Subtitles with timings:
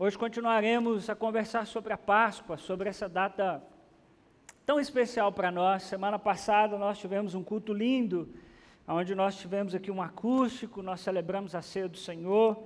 [0.00, 3.60] Hoje continuaremos a conversar sobre a Páscoa, sobre essa data
[4.64, 5.82] tão especial para nós.
[5.82, 8.32] Semana passada nós tivemos um culto lindo,
[8.86, 12.62] onde nós tivemos aqui um acústico, nós celebramos a ceia do Senhor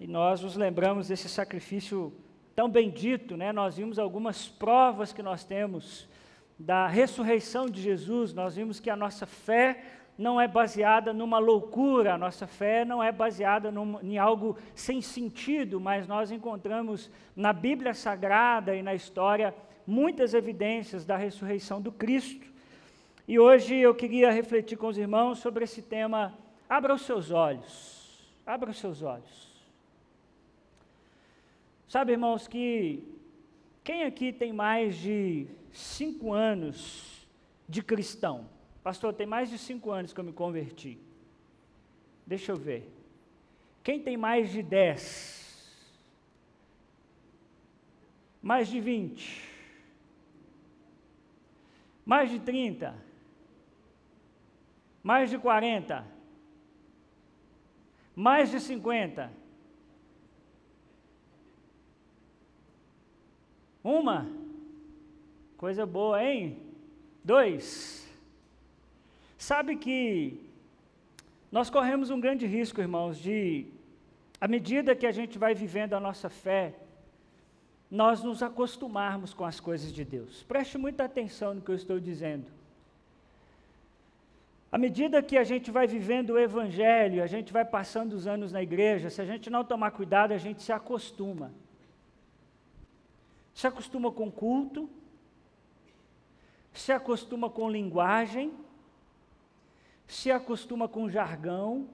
[0.00, 2.10] e nós nos lembramos desse sacrifício
[2.56, 3.52] tão bendito, né?
[3.52, 6.08] Nós vimos algumas provas que nós temos
[6.58, 9.84] da ressurreição de Jesus, nós vimos que a nossa fé
[10.16, 15.02] não é baseada numa loucura, a nossa fé não é baseada num, em algo sem
[15.02, 19.54] sentido, mas nós encontramos na Bíblia Sagrada e na história
[19.86, 22.46] muitas evidências da ressurreição do Cristo.
[23.26, 26.36] E hoje eu queria refletir com os irmãos sobre esse tema.
[26.68, 29.52] Abra os seus olhos, abra os seus olhos.
[31.88, 33.02] Sabe, irmãos, que
[33.82, 37.26] quem aqui tem mais de cinco anos
[37.68, 38.46] de cristão?
[38.84, 40.98] Pastor, tem mais de cinco anos que eu me converti.
[42.26, 42.92] Deixa eu ver.
[43.82, 45.90] Quem tem mais de dez?
[48.42, 49.50] Mais de vinte?
[52.04, 52.94] Mais de trinta?
[55.02, 56.06] Mais de quarenta?
[58.14, 59.32] Mais de cinquenta?
[63.82, 64.30] Uma?
[65.56, 66.60] Coisa boa, hein?
[67.24, 68.03] Dois?
[69.44, 70.40] Sabe que
[71.52, 73.66] nós corremos um grande risco, irmãos, de,
[74.40, 76.74] à medida que a gente vai vivendo a nossa fé,
[77.90, 80.42] nós nos acostumarmos com as coisas de Deus.
[80.44, 82.46] Preste muita atenção no que eu estou dizendo.
[84.72, 88.50] À medida que a gente vai vivendo o Evangelho, a gente vai passando os anos
[88.50, 91.52] na igreja, se a gente não tomar cuidado, a gente se acostuma.
[93.52, 94.88] Se acostuma com culto,
[96.72, 98.63] se acostuma com linguagem,
[100.06, 101.88] se acostuma com jargão.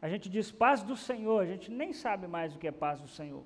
[0.00, 3.00] A gente diz paz do Senhor, a gente nem sabe mais o que é paz
[3.00, 3.44] do Senhor.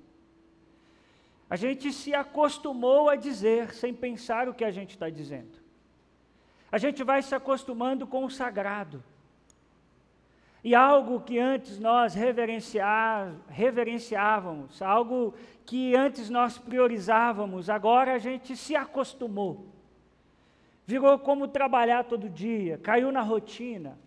[1.49, 5.59] A gente se acostumou a dizer sem pensar o que a gente está dizendo.
[6.71, 9.03] A gente vai se acostumando com o sagrado.
[10.63, 15.33] E algo que antes nós reverenciávamos, algo
[15.65, 19.65] que antes nós priorizávamos, agora a gente se acostumou
[20.85, 23.97] virou como trabalhar todo dia, caiu na rotina.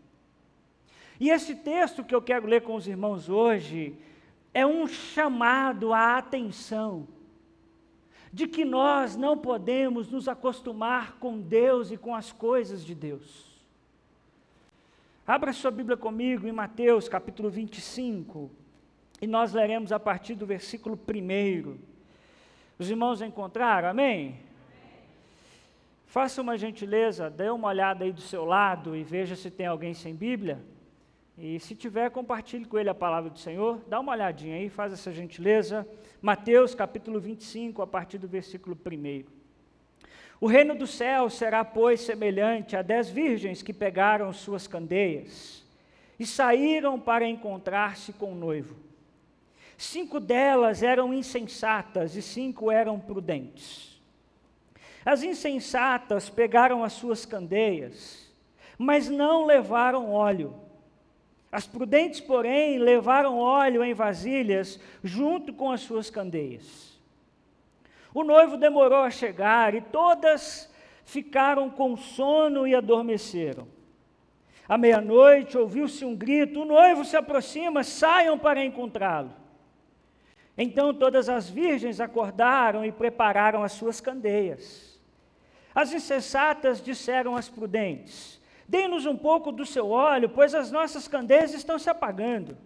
[1.18, 3.96] E esse texto que eu quero ler com os irmãos hoje
[4.52, 7.06] é um chamado à atenção
[8.32, 13.54] de que nós não podemos nos acostumar com Deus e com as coisas de Deus.
[15.26, 18.50] Abra sua Bíblia comigo em Mateus capítulo 25
[19.22, 21.78] e nós leremos a partir do versículo 1.
[22.78, 23.88] Os irmãos encontraram?
[23.88, 24.40] Amém?
[26.14, 29.92] Faça uma gentileza, dê uma olhada aí do seu lado e veja se tem alguém
[29.92, 30.64] sem Bíblia.
[31.36, 33.80] E se tiver, compartilhe com ele a palavra do Senhor.
[33.88, 35.84] Dá uma olhadinha aí, faz essa gentileza.
[36.22, 39.24] Mateus capítulo 25, a partir do versículo 1.
[40.40, 45.64] O reino do céu será, pois, semelhante a dez virgens que pegaram suas candeias
[46.16, 48.76] e saíram para encontrar-se com o noivo.
[49.76, 53.93] Cinco delas eram insensatas e cinco eram prudentes.
[55.04, 58.32] As insensatas pegaram as suas candeias,
[58.78, 60.54] mas não levaram óleo.
[61.52, 66.98] As prudentes, porém, levaram óleo em vasilhas junto com as suas candeias.
[68.14, 70.72] O noivo demorou a chegar e todas
[71.04, 73.68] ficaram com sono e adormeceram.
[74.66, 79.32] À meia-noite ouviu-se um grito: o noivo se aproxima, saiam para encontrá-lo.
[80.56, 84.93] Então todas as virgens acordaram e prepararam as suas candeias.
[85.74, 91.52] As insensatas disseram às prudentes: Dê-nos um pouco do seu óleo, pois as nossas candeias
[91.52, 92.56] estão se apagando.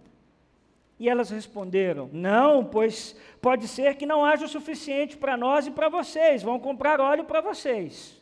[0.98, 5.70] E elas responderam: Não, pois pode ser que não haja o suficiente para nós e
[5.70, 8.20] para vocês, vão comprar óleo para vocês.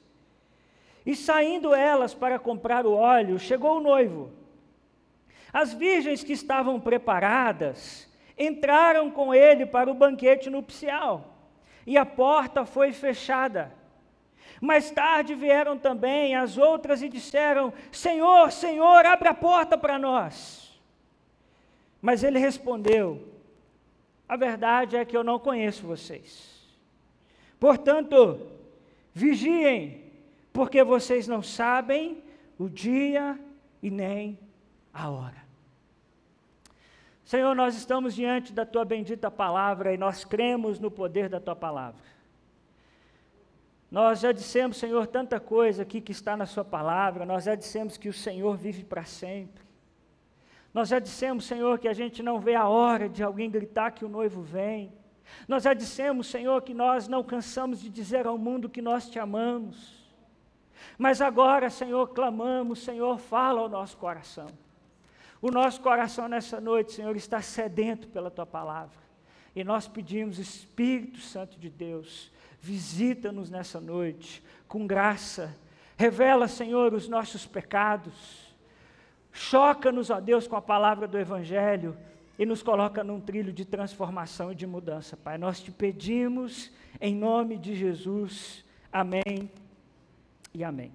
[1.05, 4.33] E saindo elas para comprar o óleo, chegou o noivo.
[5.53, 11.35] As virgens que estavam preparadas entraram com ele para o banquete nupcial,
[11.87, 13.73] e a porta foi fechada.
[14.61, 20.81] Mais tarde vieram também as outras e disseram: Senhor, Senhor, abre a porta para nós.
[22.01, 23.27] Mas ele respondeu:
[24.29, 26.57] A verdade é que eu não conheço vocês.
[27.59, 28.41] Portanto,
[29.13, 30.05] vigiem,
[30.53, 32.23] porque vocês não sabem
[32.59, 33.39] o dia
[33.83, 34.39] e nem
[34.93, 35.47] a hora.
[37.25, 41.57] Senhor, nós estamos diante da tua bendita palavra e nós cremos no poder da tua
[41.57, 42.01] palavra.
[43.91, 47.97] Nós já dissemos, Senhor, tanta coisa aqui que está na Sua palavra, nós já dissemos
[47.97, 49.65] que o Senhor vive para sempre.
[50.75, 54.05] Nós já dissemos, Senhor, que a gente não vê a hora de alguém gritar que
[54.05, 54.93] o noivo vem.
[55.49, 59.19] Nós já dissemos, Senhor, que nós não cansamos de dizer ao mundo que nós te
[59.19, 60.05] amamos.
[60.99, 64.49] Mas agora, Senhor, clamamos, Senhor, fala ao nosso coração.
[65.41, 68.99] O nosso coração nessa noite, Senhor, está sedento pela tua palavra.
[69.55, 72.31] E nós pedimos, Espírito Santo de Deus,
[72.61, 75.55] visita-nos nessa noite com graça.
[75.97, 78.55] Revela, Senhor, os nossos pecados.
[79.33, 81.97] Choca-nos, ó Deus, com a palavra do Evangelho
[82.39, 85.39] e nos coloca num trilho de transformação e de mudança, Pai.
[85.39, 86.71] Nós te pedimos
[87.01, 88.65] em nome de Jesus.
[88.93, 89.51] Amém
[90.53, 90.93] e amém.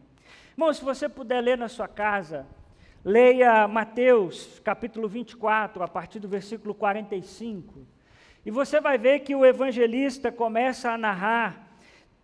[0.52, 2.46] Irmão, se você puder ler na sua casa,
[3.04, 7.86] leia Mateus, capítulo 24, a partir do versículo 45.
[8.46, 11.68] E você vai ver que o evangelista começa a narrar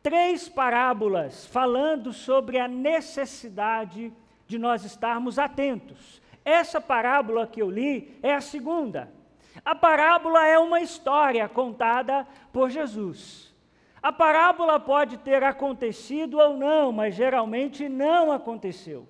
[0.02, 4.12] três parábolas falando sobre a necessidade
[4.48, 6.22] de nós estarmos atentos.
[6.44, 9.12] Essa parábola que eu li é a segunda.
[9.66, 13.54] A parábola é uma história contada por Jesus.
[14.02, 19.08] A parábola pode ter acontecido ou não, mas geralmente não aconteceu.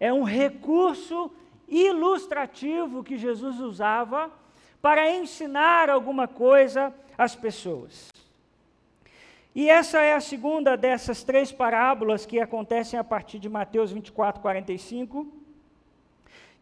[0.00, 1.30] É um recurso
[1.68, 4.32] ilustrativo que Jesus usava
[4.84, 8.12] para ensinar alguma coisa às pessoas.
[9.54, 14.42] E essa é a segunda dessas três parábolas que acontecem a partir de Mateus 24,
[14.42, 15.26] 45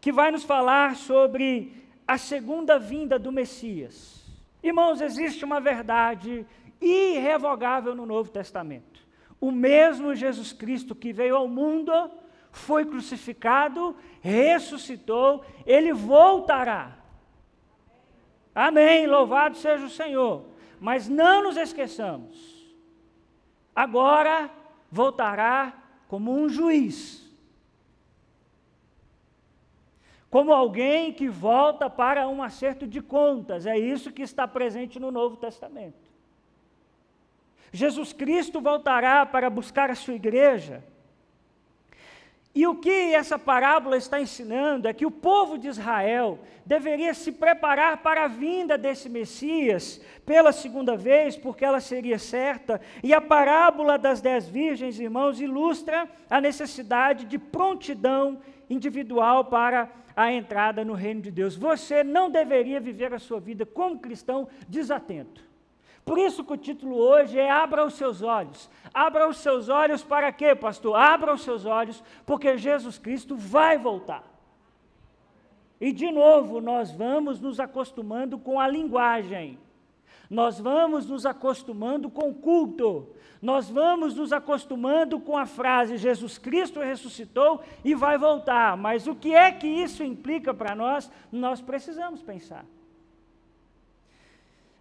[0.00, 4.24] que vai nos falar sobre a segunda vinda do Messias.
[4.62, 6.46] Irmãos, existe uma verdade
[6.80, 9.00] irrevogável no Novo Testamento.
[9.40, 11.92] O mesmo Jesus Cristo que veio ao mundo,
[12.52, 17.01] foi crucificado, ressuscitou, ele voltará.
[18.54, 20.44] Amém, louvado seja o Senhor.
[20.80, 22.74] Mas não nos esqueçamos,
[23.74, 24.50] agora
[24.90, 25.72] voltará
[26.08, 27.22] como um juiz
[30.32, 33.66] como alguém que volta para um acerto de contas.
[33.66, 36.10] É isso que está presente no Novo Testamento.
[37.70, 40.82] Jesus Cristo voltará para buscar a sua igreja.
[42.54, 47.32] E o que essa parábola está ensinando é que o povo de Israel deveria se
[47.32, 52.78] preparar para a vinda desse Messias pela segunda vez, porque ela seria certa.
[53.02, 58.38] E a parábola das dez virgens, irmãos, ilustra a necessidade de prontidão
[58.68, 61.56] individual para a entrada no reino de Deus.
[61.56, 65.51] Você não deveria viver a sua vida como cristão desatento.
[66.04, 68.68] Por isso que o título hoje é Abra os seus olhos.
[68.92, 70.96] Abra os seus olhos para quê, pastor?
[70.96, 74.24] Abra os seus olhos porque Jesus Cristo vai voltar.
[75.80, 79.58] E de novo, nós vamos nos acostumando com a linguagem.
[80.30, 83.08] Nós vamos nos acostumando com o culto
[83.42, 88.76] nós vamos nos acostumando com a frase Jesus Cristo ressuscitou e vai voltar.
[88.76, 91.10] Mas o que é que isso implica para nós?
[91.32, 92.64] Nós precisamos pensar.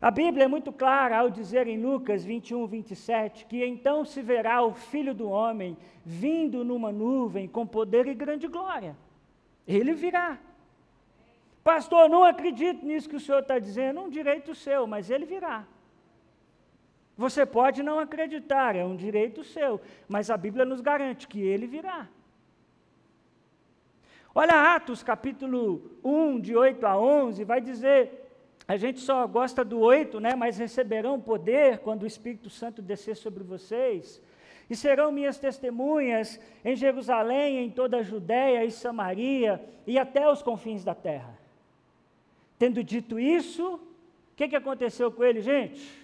[0.02, 4.64] A Bíblia é muito clara ao dizer em Lucas 21, 27 que então se verá
[4.64, 8.98] o Filho do Homem vindo numa nuvem com poder e grande glória.
[9.68, 10.40] Ele virá.
[11.64, 15.68] Pastor, não acredito nisso que o senhor está dizendo, um direito seu, mas ele virá.
[17.16, 21.68] Você pode não acreditar, é um direito seu, mas a Bíblia nos garante que ele
[21.68, 22.08] virá.
[24.34, 28.21] Olha Atos capítulo 1, de 8 a 11, vai dizer,
[28.68, 33.16] a gente só gosta do 8, né, mas receberão poder quando o Espírito Santo descer
[33.16, 34.22] sobre vocês,
[34.70, 40.42] e serão minhas testemunhas em Jerusalém, em toda a Judéia e Samaria, e até os
[40.42, 41.38] confins da terra.
[42.58, 46.02] Tendo dito isso, o que, que aconteceu com ele, gente?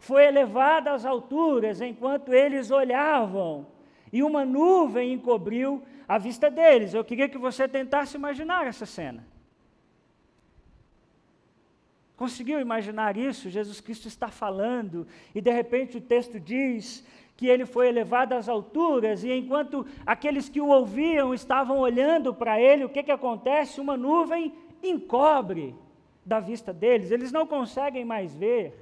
[0.00, 3.66] foi elevada às alturas enquanto eles olhavam,
[4.12, 6.94] e uma nuvem encobriu a vista deles.
[6.94, 9.24] Eu queria que você tentasse imaginar essa cena.
[12.20, 13.48] Conseguiu imaginar isso?
[13.48, 17.02] Jesus Cristo está falando, e de repente o texto diz
[17.34, 22.60] que ele foi elevado às alturas, e enquanto aqueles que o ouviam estavam olhando para
[22.60, 23.80] ele, o que, que acontece?
[23.80, 25.74] Uma nuvem encobre
[26.22, 28.74] da vista deles, eles não conseguem mais ver.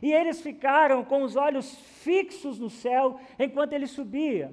[0.00, 4.50] E eles ficaram com os olhos fixos no céu enquanto ele subia.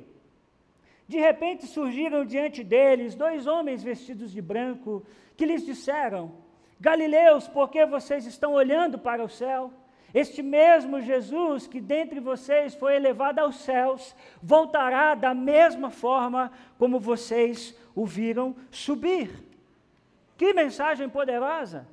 [1.08, 5.06] De repente surgiram diante deles dois homens vestidos de branco,
[5.38, 6.49] que lhes disseram:
[6.80, 9.74] Galileus, por que vocês estão olhando para o céu?
[10.14, 17.00] Este mesmo Jesus que dentre vocês foi elevado aos céus, voltará da mesma forma como
[17.00, 19.30] vocês o viram subir.
[20.38, 21.86] Que mensagem poderosa!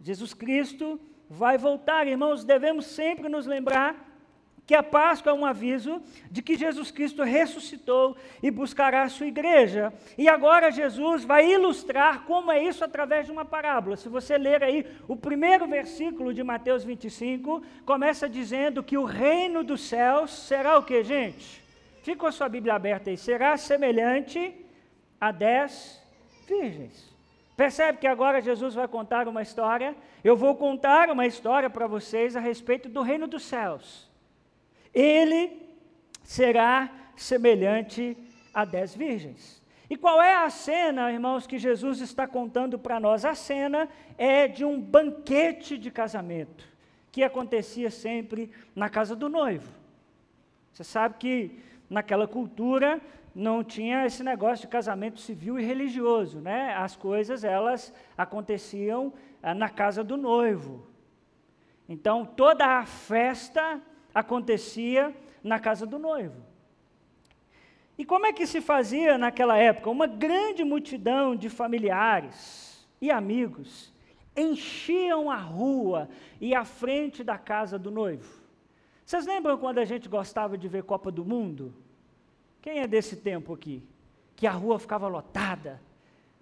[0.00, 4.07] Jesus Cristo vai voltar, irmãos, devemos sempre nos lembrar
[4.68, 9.26] que a Páscoa é um aviso de que Jesus Cristo ressuscitou e buscará a sua
[9.26, 9.90] igreja.
[10.18, 13.96] E agora Jesus vai ilustrar como é isso através de uma parábola.
[13.96, 19.64] Se você ler aí o primeiro versículo de Mateus 25, começa dizendo que o reino
[19.64, 21.64] dos céus será o que, gente?
[22.02, 23.16] Fica com a sua Bíblia aberta aí.
[23.16, 24.54] Será semelhante
[25.18, 25.98] a dez
[26.46, 27.16] virgens.
[27.56, 29.96] Percebe que agora Jesus vai contar uma história?
[30.22, 34.07] Eu vou contar uma história para vocês a respeito do reino dos céus
[34.94, 35.68] ele
[36.22, 38.16] será semelhante
[38.52, 39.62] a dez virgens.
[39.90, 43.24] E qual é a cena, irmãos, que Jesus está contando para nós?
[43.24, 46.64] A cena é de um banquete de casamento,
[47.10, 49.72] que acontecia sempre na casa do noivo.
[50.72, 53.00] Você sabe que naquela cultura
[53.34, 56.74] não tinha esse negócio de casamento civil e religioso, né?
[56.74, 60.86] As coisas elas aconteciam ah, na casa do noivo.
[61.88, 63.80] Então toda a festa
[64.14, 66.48] acontecia na casa do noivo.
[67.96, 69.90] E como é que se fazia naquela época?
[69.90, 73.92] Uma grande multidão de familiares e amigos
[74.36, 76.08] enchiam a rua
[76.40, 78.40] e a frente da casa do noivo.
[79.04, 81.74] Vocês lembram quando a gente gostava de ver Copa do Mundo?
[82.62, 83.82] Quem é desse tempo aqui?
[84.36, 85.80] Que a rua ficava lotada.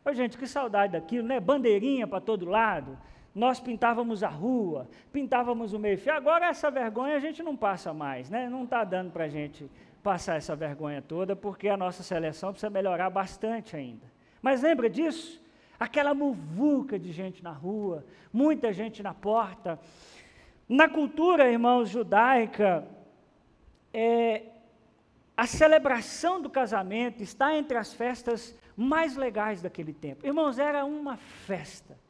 [0.05, 1.41] Ô, gente, que saudade daquilo, né?
[1.41, 2.99] Bandeirinha para todo lado
[3.37, 6.15] nós pintávamos a rua, pintávamos o meio-fio.
[6.15, 8.49] Agora essa vergonha a gente não passa mais, né?
[8.49, 9.71] Não está dando para a gente
[10.03, 14.11] passar essa vergonha toda, porque a nossa seleção precisa melhorar bastante ainda.
[14.41, 15.45] Mas lembra disso?
[15.79, 19.79] Aquela muvuca de gente na rua, muita gente na porta.
[20.67, 22.89] Na cultura, irmãos, judaica,
[23.93, 24.45] é,
[25.37, 30.27] a celebração do casamento está entre as festas mais legais daquele tempo.
[30.27, 32.06] Irmãos, era uma festa.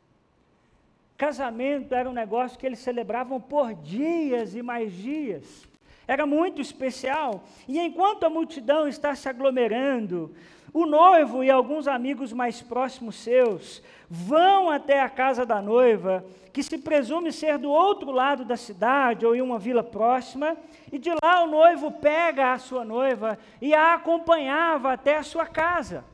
[1.17, 5.67] Casamento era um negócio que eles celebravam por dias e mais dias.
[6.07, 7.43] Era muito especial.
[7.67, 10.35] E enquanto a multidão está se aglomerando,
[10.73, 16.63] o noivo e alguns amigos mais próximos seus vão até a casa da noiva, que
[16.63, 20.55] se presume ser do outro lado da cidade ou em uma vila próxima,
[20.93, 25.47] e de lá o noivo pega a sua noiva e a acompanhava até a sua
[25.47, 26.05] casa.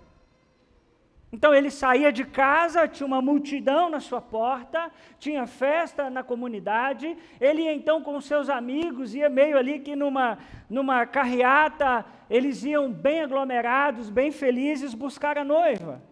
[1.32, 7.16] Então ele saía de casa, tinha uma multidão na sua porta, tinha festa na comunidade.
[7.40, 12.92] Ele ia então com seus amigos, ia meio ali que numa, numa carreata, eles iam
[12.92, 16.02] bem aglomerados, bem felizes, buscar a noiva.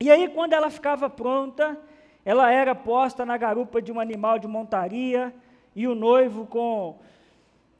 [0.00, 1.78] E aí, quando ela ficava pronta,
[2.24, 5.32] ela era posta na garupa de um animal de montaria,
[5.74, 6.98] e o noivo com,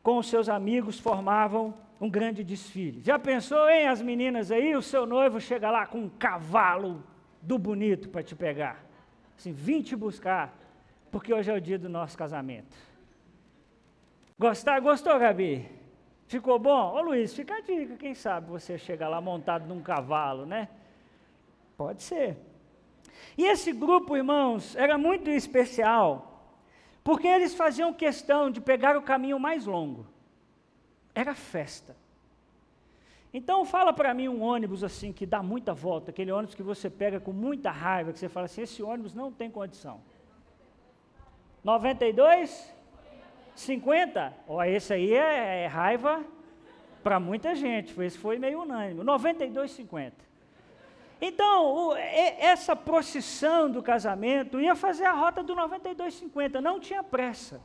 [0.00, 3.00] com os seus amigos formavam um grande desfile.
[3.02, 4.74] Já pensou, hein, as meninas aí?
[4.76, 7.02] O seu noivo chega lá com um cavalo
[7.42, 8.84] do bonito para te pegar.
[9.36, 10.56] Assim, vim te buscar,
[11.10, 12.76] porque hoje é o dia do nosso casamento.
[14.38, 14.80] Gostar?
[14.80, 15.68] Gostou, Gabi?
[16.26, 16.92] Ficou bom?
[16.94, 20.68] Ô Luiz, fica a dica, quem sabe você chega lá montado num cavalo, né?
[21.76, 22.36] Pode ser.
[23.36, 26.52] E esse grupo, irmãos, era muito especial,
[27.02, 30.06] porque eles faziam questão de pegar o caminho mais longo.
[31.18, 31.96] Era festa.
[33.34, 36.88] Então fala para mim um ônibus assim que dá muita volta, aquele ônibus que você
[36.88, 40.00] pega com muita raiva, que você fala assim, esse ônibus não tem condição.
[41.64, 42.72] 92?
[43.56, 44.32] 50?
[44.46, 46.24] Ó, esse aí é, é raiva
[47.02, 49.02] para muita gente, esse foi meio unânime.
[49.02, 50.12] 92,50.
[51.20, 57.60] Então, o, essa procissão do casamento ia fazer a rota do 92,50, não tinha pressa.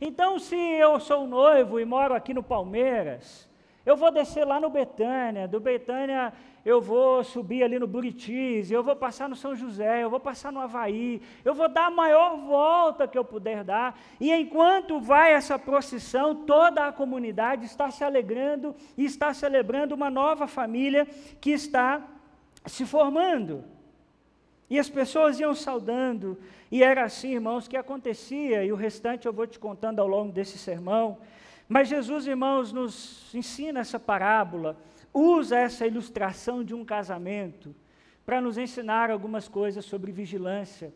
[0.00, 3.48] Então, se eu sou noivo e moro aqui no Palmeiras,
[3.84, 6.32] eu vou descer lá no Betânia, do Betânia
[6.66, 10.50] eu vou subir ali no Buritis, eu vou passar no São José, eu vou passar
[10.50, 15.32] no Havaí, eu vou dar a maior volta que eu puder dar, e enquanto vai
[15.32, 21.06] essa procissão, toda a comunidade está se alegrando e está celebrando uma nova família
[21.40, 22.02] que está
[22.66, 23.75] se formando.
[24.68, 26.36] E as pessoas iam saudando,
[26.70, 30.32] e era assim, irmãos, que acontecia, e o restante eu vou te contando ao longo
[30.32, 31.18] desse sermão.
[31.68, 34.76] Mas Jesus, irmãos, nos ensina essa parábola,
[35.14, 37.74] usa essa ilustração de um casamento
[38.24, 40.92] para nos ensinar algumas coisas sobre vigilância.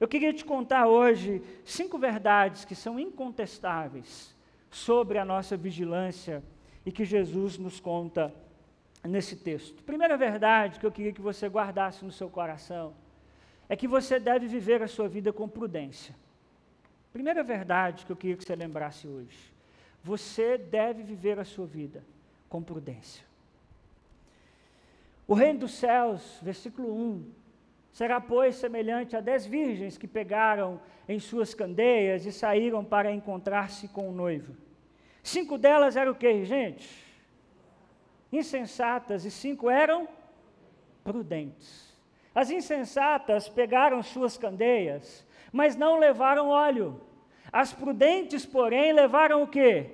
[0.00, 4.34] Eu queria te contar hoje cinco verdades que são incontestáveis
[4.68, 6.42] sobre a nossa vigilância
[6.84, 8.34] e que Jesus nos conta
[9.04, 9.80] nesse texto.
[9.84, 12.94] Primeira verdade que eu queria que você guardasse no seu coração
[13.68, 16.14] é que você deve viver a sua vida com prudência.
[17.12, 19.52] Primeira verdade que eu queria que você lembrasse hoje.
[20.02, 22.02] Você deve viver a sua vida
[22.48, 23.24] com prudência.
[25.26, 27.30] O reino dos céus, versículo 1,
[27.92, 33.88] será, pois, semelhante a dez virgens que pegaram em suas candeias e saíram para encontrar-se
[33.88, 34.56] com o noivo.
[35.22, 36.88] Cinco delas eram o que, gente?
[38.32, 40.08] Insensatas, e cinco eram
[41.04, 41.91] prudentes.
[42.34, 47.00] As insensatas pegaram suas candeias, mas não levaram óleo.
[47.52, 49.90] As prudentes, porém, levaram o que?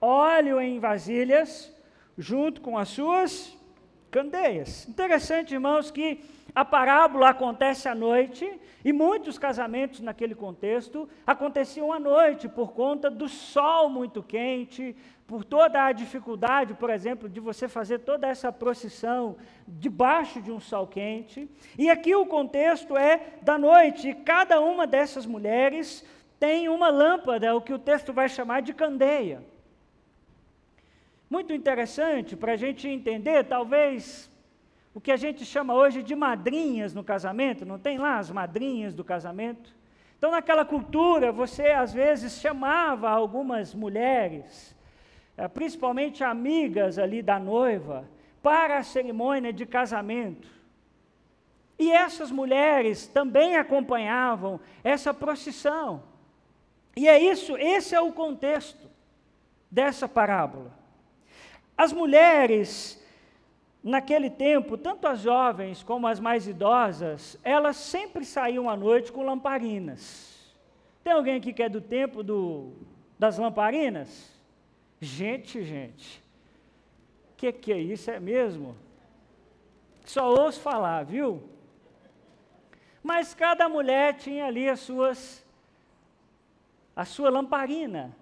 [0.00, 1.70] Óleo em vasilhas,
[2.16, 3.56] junto com as suas
[4.10, 4.88] candeias.
[4.88, 6.20] Interessante, irmãos, que
[6.54, 13.10] a parábola acontece à noite e muitos casamentos naquele contexto aconteciam à noite por conta
[13.10, 14.94] do sol muito quente,
[15.32, 20.60] por toda a dificuldade, por exemplo, de você fazer toda essa procissão debaixo de um
[20.60, 21.48] sol quente.
[21.78, 26.06] E aqui o contexto é da noite, e cada uma dessas mulheres
[26.38, 29.42] tem uma lâmpada, o que o texto vai chamar de candeia.
[31.30, 34.30] Muito interessante para a gente entender, talvez,
[34.92, 38.92] o que a gente chama hoje de madrinhas no casamento, não tem lá as madrinhas
[38.92, 39.74] do casamento?
[40.18, 44.71] Então, naquela cultura, você às vezes chamava algumas mulheres,
[45.48, 48.08] principalmente amigas ali da noiva,
[48.42, 50.48] para a cerimônia de casamento.
[51.78, 56.02] E essas mulheres também acompanhavam essa procissão.
[56.96, 58.88] E é isso, esse é o contexto
[59.70, 60.72] dessa parábola.
[61.76, 63.02] As mulheres,
[63.82, 69.24] naquele tempo, tanto as jovens como as mais idosas, elas sempre saíam à noite com
[69.24, 70.54] lamparinas.
[71.02, 72.72] Tem alguém aqui que é do tempo do,
[73.18, 74.31] das lamparinas?
[75.04, 76.22] Gente, gente,
[77.32, 78.08] o que, que é isso?
[78.08, 78.76] É mesmo?
[80.04, 81.42] Só ouço falar, viu?
[83.02, 85.44] Mas cada mulher tinha ali as suas,
[86.94, 88.16] a sua lamparina.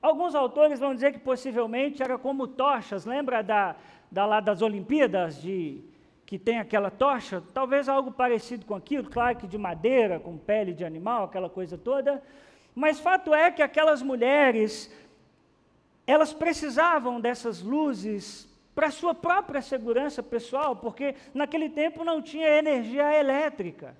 [0.00, 3.76] Alguns autores vão dizer que possivelmente era como tochas, lembra da,
[4.10, 5.84] da lá das Olimpíadas, de,
[6.24, 7.42] que tem aquela tocha?
[7.52, 11.76] Talvez algo parecido com aquilo, claro que de madeira, com pele de animal, aquela coisa
[11.76, 12.22] toda.
[12.74, 14.90] Mas fato é que aquelas mulheres,
[16.06, 23.18] elas precisavam dessas luzes para sua própria segurança pessoal, porque naquele tempo não tinha energia
[23.18, 23.96] elétrica.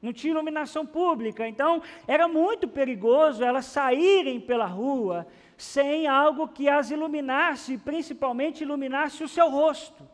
[0.00, 6.68] Não tinha iluminação pública, então era muito perigoso elas saírem pela rua sem algo que
[6.68, 10.08] as iluminasse, principalmente iluminasse o seu rosto.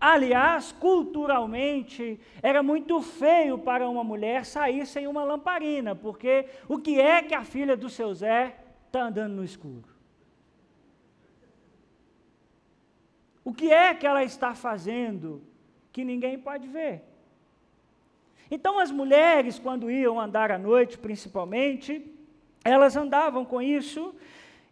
[0.00, 6.98] Aliás, culturalmente, era muito feio para uma mulher sair sem uma lamparina, porque o que
[6.98, 9.89] é que a filha do seu Zé está andando no escuro?
[13.50, 15.42] O que é que ela está fazendo
[15.92, 17.02] que ninguém pode ver?
[18.48, 22.00] Então, as mulheres, quando iam andar à noite, principalmente,
[22.64, 24.14] elas andavam com isso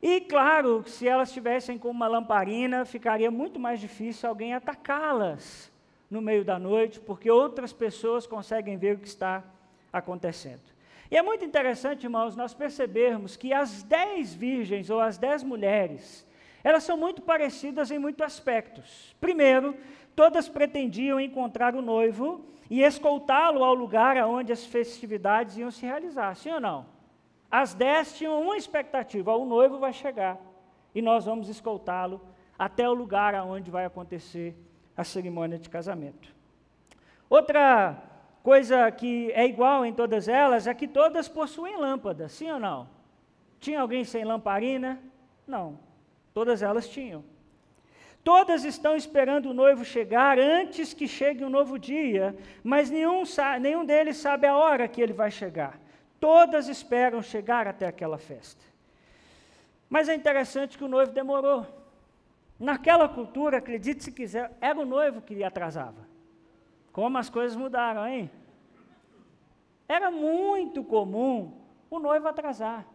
[0.00, 5.72] e claro, se elas estivessem com uma lamparina, ficaria muito mais difícil alguém atacá-las
[6.08, 9.42] no meio da noite, porque outras pessoas conseguem ver o que está
[9.92, 10.62] acontecendo.
[11.10, 16.27] E é muito interessante, irmãos, nós percebermos que as dez virgens ou as dez mulheres,
[16.68, 19.16] elas são muito parecidas em muitos aspectos.
[19.18, 19.74] Primeiro,
[20.14, 26.36] todas pretendiam encontrar o noivo e escoltá-lo ao lugar onde as festividades iam se realizar,
[26.36, 26.84] sim ou não?
[27.50, 30.36] As dez tinham uma expectativa: o noivo vai chegar
[30.94, 32.20] e nós vamos escoltá-lo
[32.58, 34.54] até o lugar aonde vai acontecer
[34.94, 36.36] a cerimônia de casamento.
[37.30, 37.96] Outra
[38.42, 42.90] coisa que é igual em todas elas é que todas possuem lâmpada, sim ou não?
[43.58, 45.00] Tinha alguém sem lamparina?
[45.46, 45.87] Não,
[46.38, 47.24] todas elas tinham.
[48.22, 53.24] Todas estão esperando o noivo chegar antes que chegue um novo dia, mas nenhum,
[53.60, 55.80] nenhum deles sabe a hora que ele vai chegar.
[56.20, 58.64] Todas esperam chegar até aquela festa.
[59.90, 61.66] Mas é interessante que o noivo demorou.
[62.56, 66.06] Naquela cultura, acredite se quiser, era o noivo que atrasava.
[66.92, 68.30] Como as coisas mudaram, hein?
[69.88, 72.86] Era muito comum o noivo atrasar.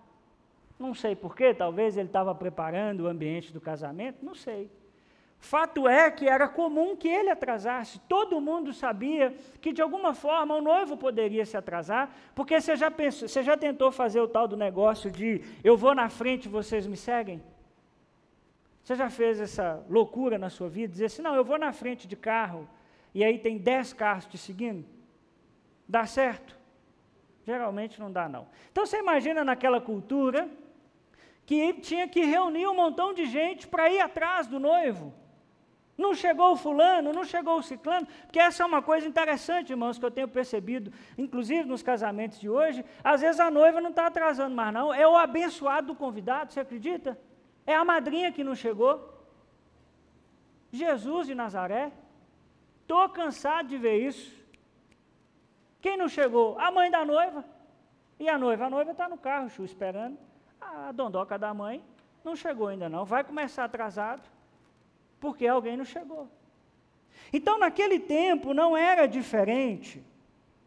[0.77, 4.69] Não sei porquê, talvez ele estava preparando o ambiente do casamento, não sei.
[5.43, 7.99] Fato é que era comum que ele atrasasse.
[8.07, 12.89] Todo mundo sabia que de alguma forma o noivo poderia se atrasar, porque você já
[12.89, 16.88] pensou, você já tentou fazer o tal do negócio de eu vou na frente vocês
[16.88, 17.43] me seguem?
[18.81, 22.07] Você já fez essa loucura na sua vida, dizer assim, não, eu vou na frente
[22.07, 22.65] de carro
[23.13, 24.86] e aí tem dez carros te seguindo?
[25.86, 26.57] Dá certo?
[27.45, 28.47] Geralmente não dá não.
[28.71, 30.49] Então você imagina naquela cultura
[31.45, 35.13] que tinha que reunir um montão de gente para ir atrás do noivo.
[35.97, 39.99] Não chegou o fulano, não chegou o ciclano, porque essa é uma coisa interessante, irmãos,
[39.99, 44.08] que eu tenho percebido, inclusive nos casamentos de hoje, às vezes a noiva não está
[44.08, 47.19] atrasando mais não, é o abençoado do convidado, você acredita?
[47.65, 49.13] É a madrinha que não chegou.
[50.71, 51.91] Jesus de Nazaré.
[52.82, 54.43] Estou cansado de ver isso.
[55.79, 56.60] Quem não chegou?
[56.60, 57.45] A mãe da noiva.
[58.19, 58.65] E a noiva?
[58.65, 60.17] A noiva está no carro, chu, esperando.
[60.88, 61.84] A dondoca da mãe
[62.23, 63.06] não chegou ainda não.
[63.06, 64.30] Vai começar atrasado,
[65.19, 66.28] porque alguém não chegou.
[67.32, 70.04] Então, naquele tempo, não era diferente.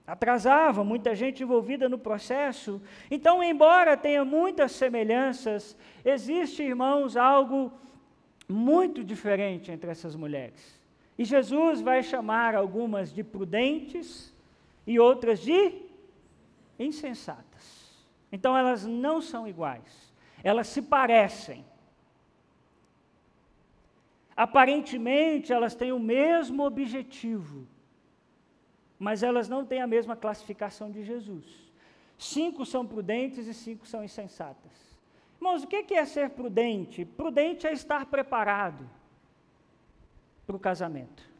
[0.06, 2.80] Atrasava, muita gente envolvida no processo.
[3.10, 7.72] Então, embora tenha muitas semelhanças, existe, irmãos, algo
[8.48, 10.80] muito diferente entre essas mulheres.
[11.18, 14.32] E Jesus vai chamar algumas de prudentes
[14.86, 15.72] e outras de
[16.78, 17.45] insensatas.
[18.30, 20.12] Então elas não são iguais,
[20.42, 21.64] elas se parecem.
[24.36, 27.66] Aparentemente elas têm o mesmo objetivo,
[28.98, 31.72] mas elas não têm a mesma classificação de Jesus.
[32.18, 34.72] Cinco são prudentes e cinco são insensatas.
[35.36, 37.04] Irmãos, o que é ser prudente?
[37.04, 38.88] Prudente é estar preparado
[40.46, 41.35] para o casamento.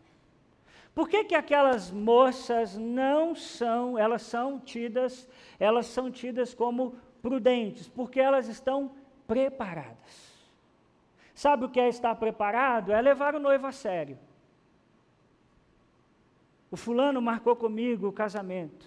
[0.96, 5.28] Por que, que aquelas moças não são, elas são tidas,
[5.61, 7.87] elas são tidas como prudentes?
[7.87, 8.90] Porque elas estão
[9.26, 10.35] preparadas.
[11.35, 12.92] Sabe o que é estar preparado?
[12.92, 14.18] É levar o noivo a sério.
[16.70, 18.87] O fulano marcou comigo o casamento.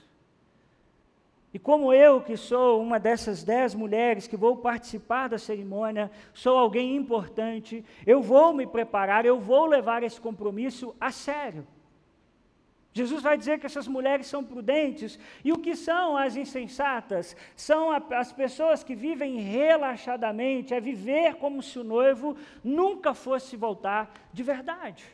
[1.54, 6.58] E como eu, que sou uma dessas dez mulheres que vou participar da cerimônia, sou
[6.58, 11.68] alguém importante, eu vou me preparar, eu vou levar esse compromisso a sério.
[13.00, 15.12] Jesus vai dizer que essas mulheres são prudentes,
[15.44, 17.36] e o que são as insensatas?
[17.56, 23.56] São a, as pessoas que vivem relaxadamente, é viver como se o noivo nunca fosse
[23.56, 25.06] voltar de verdade.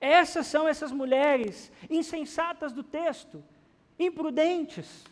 [0.00, 3.42] Essas são essas mulheres insensatas do texto
[3.98, 5.04] imprudentes.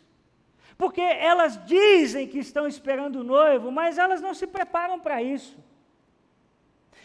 [0.76, 5.56] Porque elas dizem que estão esperando o noivo, mas elas não se preparam para isso.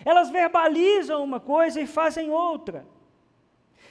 [0.03, 2.85] Elas verbalizam uma coisa e fazem outra.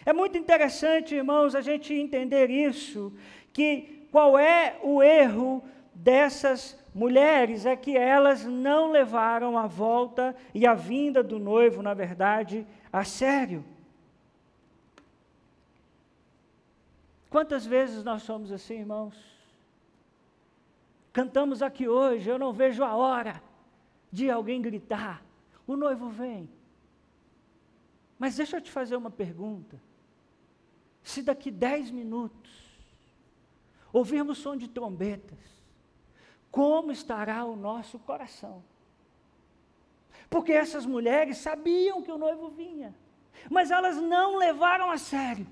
[0.08, 3.12] É muito interessante, irmãos, a gente entender isso,
[3.52, 10.66] que qual é o erro dessas mulheres é que elas não levaram a volta e
[10.66, 13.62] a vinda do noivo, na verdade, a sério.
[17.28, 19.14] Quantas vezes nós somos assim, irmãos?
[21.12, 23.42] Cantamos aqui hoje, eu não vejo a hora
[24.10, 25.22] de alguém gritar:
[25.66, 26.48] o noivo vem.
[28.18, 29.86] Mas deixa eu te fazer uma pergunta.
[31.08, 32.52] Se daqui dez minutos
[33.90, 35.38] ouvirmos som de trombetas,
[36.50, 38.62] como estará o nosso coração?
[40.28, 42.94] Porque essas mulheres sabiam que o noivo vinha,
[43.48, 45.46] mas elas não levaram a sério.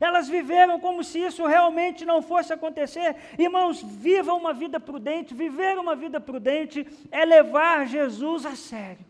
[0.00, 3.16] Elas viveram como se isso realmente não fosse acontecer.
[3.38, 5.34] Irmãos, viva uma vida prudente.
[5.34, 9.04] Viver uma vida prudente é levar Jesus a sério.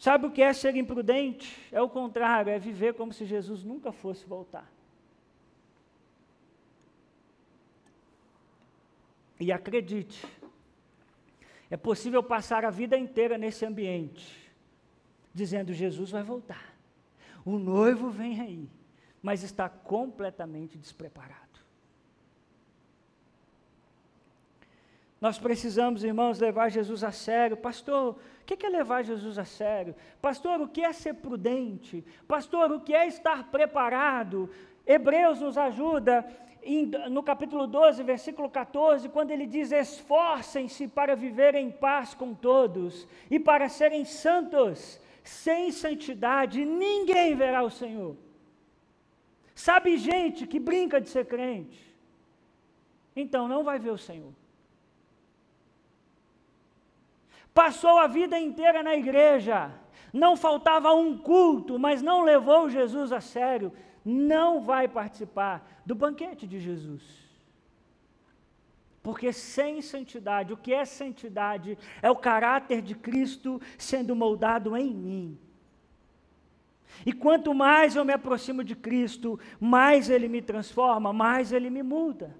[0.00, 1.54] Sabe o que é ser imprudente?
[1.70, 4.66] É o contrário, é viver como se Jesus nunca fosse voltar.
[9.38, 10.26] E acredite,
[11.70, 14.50] é possível passar a vida inteira nesse ambiente
[15.34, 16.74] dizendo: Jesus vai voltar,
[17.44, 18.70] o noivo vem aí,
[19.20, 21.49] mas está completamente despreparado.
[25.20, 27.56] Nós precisamos, irmãos, levar Jesus a sério.
[27.56, 29.94] Pastor, o que é levar Jesus a sério?
[30.20, 32.02] Pastor, o que é ser prudente?
[32.26, 34.48] Pastor, o que é estar preparado?
[34.86, 36.26] Hebreus nos ajuda
[37.10, 43.06] no capítulo 12, versículo 14, quando ele diz: Esforcem-se para viver em paz com todos
[43.30, 48.16] e para serem santos sem santidade ninguém verá o Senhor.
[49.54, 51.94] Sabe gente que brinca de ser crente,
[53.14, 54.32] então não vai ver o Senhor.
[57.52, 59.70] Passou a vida inteira na igreja,
[60.12, 63.72] não faltava um culto, mas não levou Jesus a sério,
[64.04, 67.02] não vai participar do banquete de Jesus.
[69.02, 71.78] Porque sem santidade, o que é santidade?
[72.02, 75.38] É o caráter de Cristo sendo moldado em mim.
[77.06, 81.82] E quanto mais eu me aproximo de Cristo, mais Ele me transforma, mais Ele me
[81.82, 82.36] muda.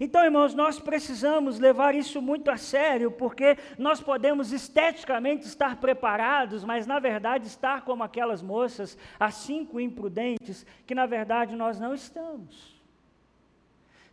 [0.00, 6.64] Então, irmãos, nós precisamos levar isso muito a sério, porque nós podemos esteticamente estar preparados,
[6.64, 11.94] mas na verdade estar como aquelas moças, as cinco imprudentes, que na verdade nós não
[11.94, 12.74] estamos.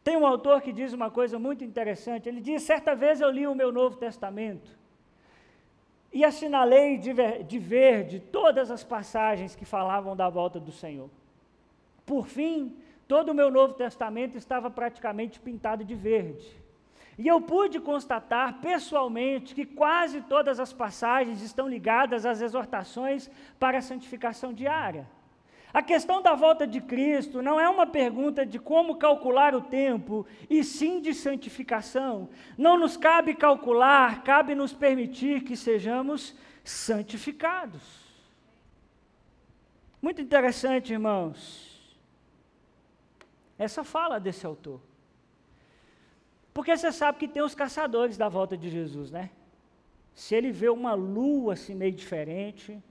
[0.04, 2.28] Tem um autor que diz uma coisa muito interessante.
[2.28, 4.80] Ele diz: certa vez eu li o meu Novo Testamento
[6.12, 11.10] e assinalei de, ver, de verde todas as passagens que falavam da volta do Senhor.
[12.06, 12.76] Por fim,
[13.12, 16.48] todo o meu Novo Testamento estava praticamente pintado de verde.
[17.18, 23.80] E eu pude constatar pessoalmente que quase todas as passagens estão ligadas às exortações para
[23.80, 25.06] a santificação diária.
[25.74, 30.26] A questão da volta de Cristo não é uma pergunta de como calcular o tempo,
[30.50, 32.30] e sim de santificação.
[32.58, 37.84] Não nos cabe calcular, cabe nos permitir que sejamos santificados.
[40.02, 41.71] Muito interessante, irmãos,
[43.64, 44.82] essa fala desse autor.
[46.54, 49.30] Porque você sabe que tem os caçadores da volta de Jesus, né?
[50.14, 52.82] Se ele vê uma lua assim meio diferente,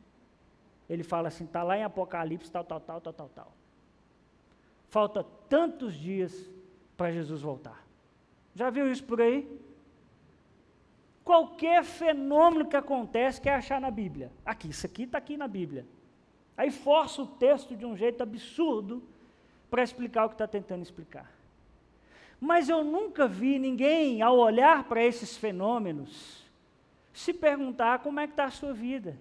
[0.89, 3.53] ele fala assim, está lá em Apocalipse, tal, tal, tal, tal, tal, tal.
[4.89, 6.51] Falta tantos dias
[6.97, 7.85] para Jesus voltar.
[8.55, 9.61] Já viu isso por aí?
[11.25, 14.33] Qualquer fenômeno que acontece quer achar na Bíblia.
[14.45, 15.87] Aqui, isso aqui está aqui na Bíblia.
[16.57, 19.03] Aí força o texto de um jeito absurdo
[19.71, 21.31] para explicar o que está tentando explicar.
[22.41, 26.43] Mas eu nunca vi ninguém, ao olhar para esses fenômenos,
[27.13, 29.17] se perguntar como é que está a sua vida.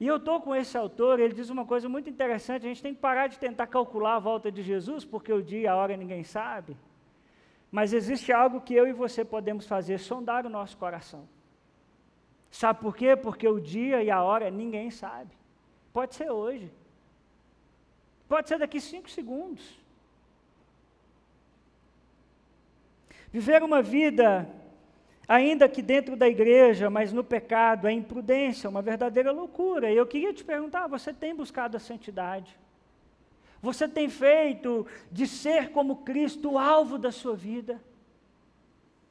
[0.00, 2.94] E eu estou com esse autor, ele diz uma coisa muito interessante: a gente tem
[2.94, 5.96] que parar de tentar calcular a volta de Jesus, porque o dia e a hora
[5.96, 6.76] ninguém sabe.
[7.74, 11.28] Mas existe algo que eu e você podemos fazer: sondar o nosso coração.
[12.48, 13.16] Sabe por quê?
[13.16, 15.32] Porque o dia e a hora ninguém sabe.
[15.92, 16.72] Pode ser hoje.
[18.28, 19.76] Pode ser daqui cinco segundos.
[23.32, 24.48] Viver uma vida
[25.26, 29.90] ainda que dentro da igreja, mas no pecado, é imprudência, uma verdadeira loucura.
[29.90, 32.56] E eu queria te perguntar: você tem buscado a santidade?
[33.64, 37.82] Você tem feito de ser como Cristo o alvo da sua vida?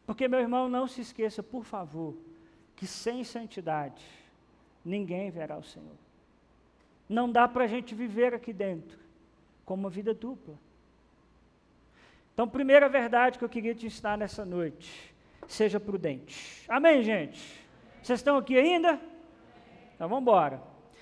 [0.06, 2.16] Porque, meu irmão, não se esqueça, por favor,
[2.76, 4.06] que sem santidade
[4.86, 5.98] ninguém verá o Senhor.
[7.10, 9.00] Não dá para a gente viver aqui dentro
[9.66, 10.54] como uma vida dupla.
[12.32, 15.16] Então, primeira verdade que eu queria te ensinar nessa noite
[15.48, 16.64] seja prudente.
[16.70, 17.42] Amém, gente?
[18.04, 19.02] Vocês estão aqui ainda?
[19.96, 20.62] Então vamos embora.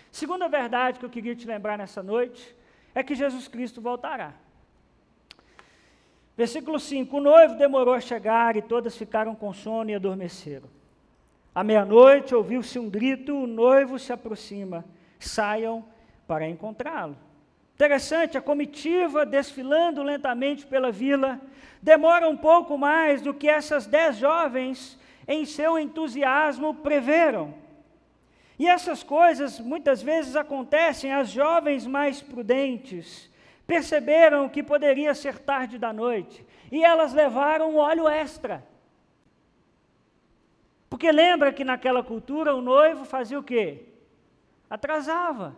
[0.09, 2.60] Segunda verdade que eu queria te lembrar nessa noite
[2.93, 4.33] é que Jesus Cristo voltará.
[6.35, 10.69] Versículo 5: O noivo demorou a chegar e todas ficaram com sono e adormeceram.
[11.53, 14.85] À meia-noite ouviu-se um grito: o noivo se aproxima,
[15.19, 15.85] saiam
[16.27, 17.17] para encontrá-lo.
[17.75, 21.41] Interessante, a comitiva desfilando lentamente pela vila
[21.81, 27.53] demora um pouco mais do que essas dez jovens, em seu entusiasmo, preveram.
[28.61, 33.27] E essas coisas muitas vezes acontecem às jovens mais prudentes.
[33.65, 38.63] Perceberam que poderia ser tarde da noite e elas levaram óleo extra.
[40.87, 43.83] Porque lembra que naquela cultura o noivo fazia o quê?
[44.69, 45.55] Atrasava.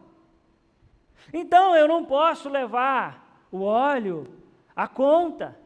[1.34, 4.34] Então eu não posso levar o óleo
[4.74, 5.60] à conta.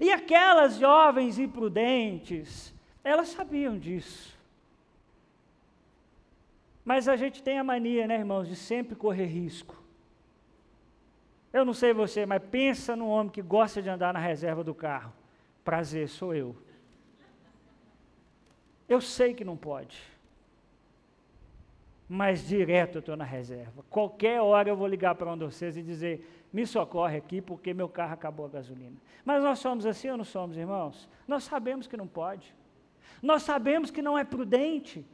[0.00, 4.35] E aquelas jovens imprudentes, elas sabiam disso.
[6.86, 9.76] Mas a gente tem a mania, né, irmãos, de sempre correr risco.
[11.52, 14.74] Eu não sei você, mas pensa num homem que gosta de andar na reserva do
[14.74, 15.12] carro.
[15.62, 16.56] Prazer, sou eu.
[18.88, 20.16] Eu sei que não pode
[22.08, 23.84] mas direto eu estou na reserva.
[23.90, 27.74] Qualquer hora eu vou ligar para um de vocês e dizer: me socorre aqui porque
[27.74, 28.96] meu carro acabou a gasolina.
[29.24, 31.08] Mas nós somos assim ou não somos, irmãos?
[31.26, 32.54] Nós sabemos que não pode.
[33.20, 35.04] Nós sabemos que não é prudente.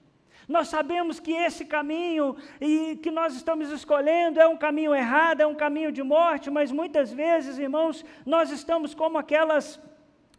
[0.48, 5.46] Nós sabemos que esse caminho e que nós estamos escolhendo é um caminho errado, é
[5.46, 9.80] um caminho de morte, mas muitas vezes, irmãos, nós estamos como aquelas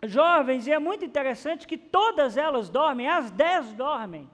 [0.03, 4.29] jovens, e é muito interessante que todas elas dormem, as dez dormem.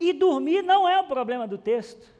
[0.00, 2.12] E dormir não é o problema do texto.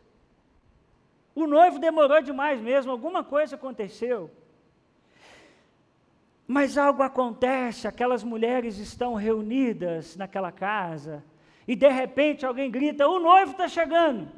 [1.34, 4.30] O noivo demorou demais mesmo, alguma coisa aconteceu.
[6.46, 11.24] Mas algo acontece, aquelas mulheres estão reunidas naquela casa,
[11.66, 14.30] e de repente alguém grita: O noivo está chegando.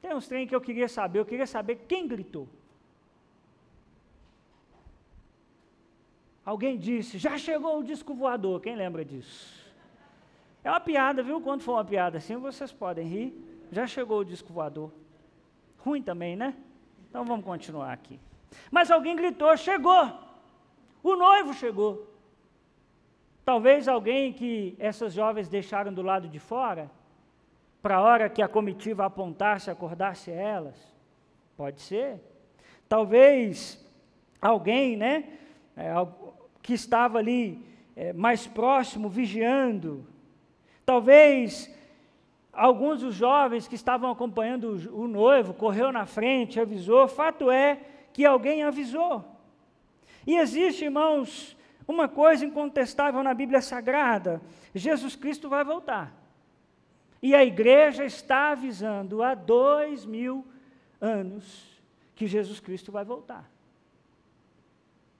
[0.00, 2.48] Tem uns trem que eu queria saber, eu queria saber quem gritou.
[6.44, 9.60] Alguém disse: Já chegou o disco voador, quem lembra disso?
[10.62, 11.40] É uma piada, viu?
[11.40, 13.46] Quando for uma piada assim, vocês podem rir.
[13.72, 14.90] Já chegou o disco voador.
[15.78, 16.54] Ruim também, né?
[17.08, 18.18] Então vamos continuar aqui.
[18.70, 20.10] Mas alguém gritou: chegou!
[21.02, 22.09] O noivo chegou.
[23.50, 26.88] Talvez alguém que essas jovens deixaram do lado de fora,
[27.82, 30.76] para a hora que a comitiva apontasse, acordasse elas.
[31.56, 32.20] Pode ser.
[32.88, 33.84] Talvez
[34.40, 35.24] alguém, né,
[35.76, 35.90] é,
[36.62, 40.06] que estava ali é, mais próximo, vigiando,
[40.86, 41.72] Talvez
[42.52, 47.08] alguns dos jovens que estavam acompanhando o, noivo correu na frente, avisou.
[47.08, 47.78] Fato é
[48.12, 49.24] que alguém avisou.
[50.26, 51.56] E existe, irmãos,
[51.90, 54.40] uma coisa incontestável na Bíblia Sagrada:
[54.74, 56.14] Jesus Cristo vai voltar.
[57.22, 60.46] E a igreja está avisando há dois mil
[61.00, 61.80] anos
[62.14, 63.50] que Jesus Cristo vai voltar.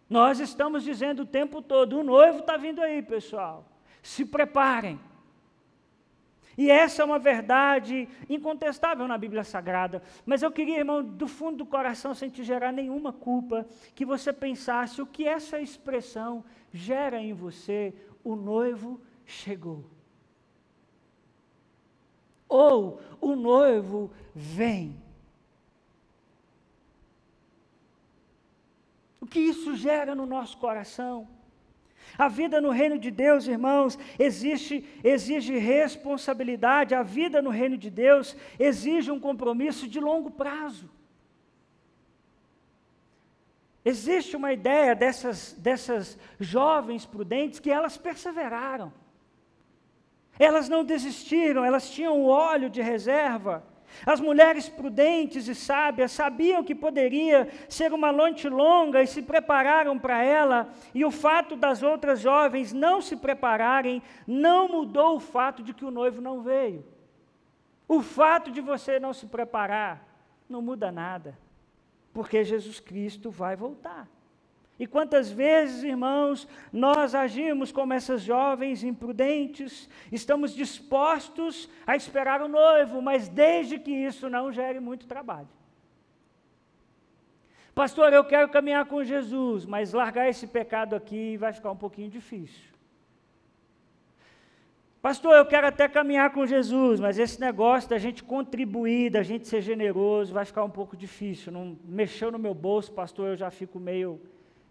[0.08, 3.64] Nós estamos dizendo o tempo todo: o noivo está vindo aí, pessoal.
[4.02, 4.98] Se preparem.
[6.58, 10.02] E essa é uma verdade incontestável na Bíblia Sagrada.
[10.26, 14.32] Mas eu queria, irmão, do fundo do coração, sem te gerar nenhuma culpa, que você
[14.32, 19.84] pensasse o que essa expressão gera em você: o noivo chegou.
[22.48, 25.00] Ou o noivo vem.
[29.20, 31.28] O que isso gera no nosso coração?
[32.18, 36.94] A vida no reino de Deus, irmãos, existe, exige responsabilidade.
[36.94, 40.90] A vida no reino de Deus exige um compromisso de longo prazo.
[43.90, 48.92] Existe uma ideia dessas, dessas jovens prudentes que elas perseveraram.
[50.38, 53.64] Elas não desistiram, elas tinham o óleo de reserva.
[54.06, 59.98] As mulheres prudentes e sábias sabiam que poderia ser uma noite longa e se prepararam
[59.98, 65.64] para ela, e o fato das outras jovens não se prepararem não mudou o fato
[65.64, 66.86] de que o noivo não veio.
[67.88, 70.06] O fato de você não se preparar
[70.48, 71.36] não muda nada,
[72.12, 74.08] porque Jesus Cristo vai voltar.
[74.78, 82.48] E quantas vezes, irmãos, nós agimos como essas jovens imprudentes, estamos dispostos a esperar o
[82.48, 85.48] noivo, mas desde que isso não gere muito trabalho.
[87.74, 92.10] Pastor, eu quero caminhar com Jesus, mas largar esse pecado aqui vai ficar um pouquinho
[92.10, 92.70] difícil.
[95.02, 99.48] Pastor, eu quero até caminhar com Jesus, mas esse negócio da gente contribuir, da gente
[99.48, 101.50] ser generoso, vai ficar um pouco difícil.
[101.50, 104.20] Não mexeu no meu bolso, pastor, eu já fico meio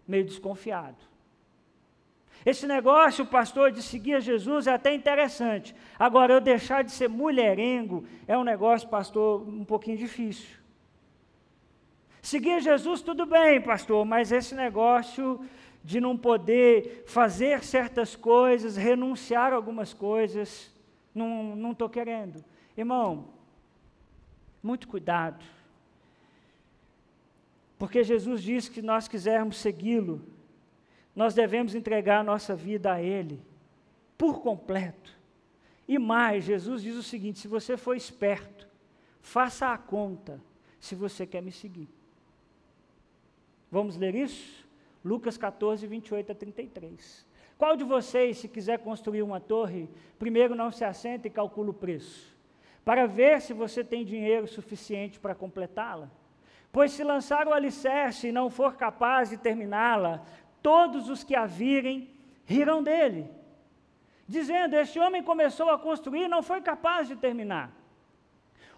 [0.06, 0.96] meio desconfiado.
[2.44, 5.74] Esse negócio, pastor, de seguir a Jesus é até interessante.
[5.98, 10.58] Agora, eu deixar de ser mulherengo é um negócio, pastor, um pouquinho difícil.
[12.22, 15.40] Seguir Jesus, tudo bem, pastor, mas esse negócio
[15.82, 20.72] de não poder fazer certas coisas, renunciar a algumas coisas,
[21.14, 22.44] não estou querendo.
[22.76, 23.28] Irmão,
[24.62, 25.44] muito cuidado.
[27.78, 30.22] Porque Jesus disse que nós quisermos segui-lo,
[31.16, 33.40] nós devemos entregar a nossa vida a Ele,
[34.18, 35.18] por completo.
[35.88, 38.68] E mais, Jesus diz o seguinte: se você for esperto,
[39.22, 40.40] faça a conta
[40.78, 41.88] se você quer me seguir.
[43.70, 44.68] Vamos ler isso?
[45.04, 47.26] Lucas 14, 28 a 33.
[47.56, 51.74] Qual de vocês, se quiser construir uma torre, primeiro não se assenta e calcula o
[51.74, 52.34] preço,
[52.84, 56.10] para ver se você tem dinheiro suficiente para completá-la?
[56.72, 60.24] Pois se lançar o alicerce e não for capaz de terminá-la,
[60.62, 62.08] todos os que a virem
[62.44, 63.28] rirão dele,
[64.26, 67.79] dizendo: Este homem começou a construir e não foi capaz de terminar.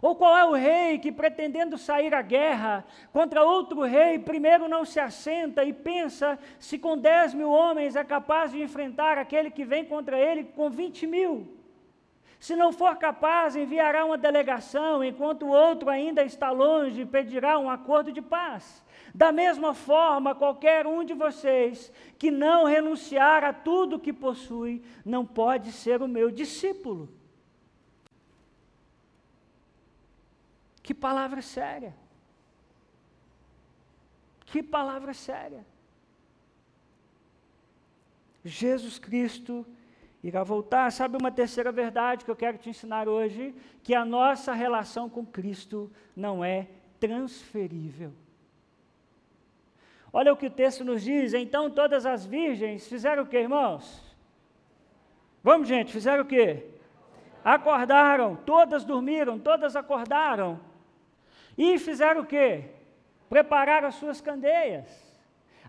[0.02, 4.84] Ou qual é o rei que, pretendendo sair à guerra contra outro rei, primeiro não
[4.84, 9.64] se assenta e pensa se com dez mil homens é capaz de enfrentar aquele que
[9.64, 11.56] vem contra ele com vinte mil?
[12.40, 17.70] Se não for capaz, enviará uma delegação, enquanto o outro ainda está longe, pedirá um
[17.70, 18.84] acordo de paz.
[19.14, 25.24] Da mesma forma, qualquer um de vocês que não renunciar a tudo que possui, não
[25.24, 27.21] pode ser o meu discípulo.
[30.82, 31.94] Que palavra séria.
[34.46, 35.64] Que palavra séria.
[38.44, 39.64] Jesus Cristo
[40.22, 40.90] irá voltar.
[40.90, 43.54] Sabe uma terceira verdade que eu quero te ensinar hoje?
[43.82, 46.68] Que a nossa relação com Cristo não é
[46.98, 48.12] transferível.
[50.12, 51.32] Olha o que o texto nos diz.
[51.32, 54.02] Então todas as virgens fizeram o que, irmãos?
[55.42, 56.64] Vamos, gente, fizeram o que?
[57.44, 60.60] Acordaram, todas dormiram, todas acordaram.
[61.56, 62.64] E fizeram o que?
[63.28, 64.86] Prepararam as suas candeias.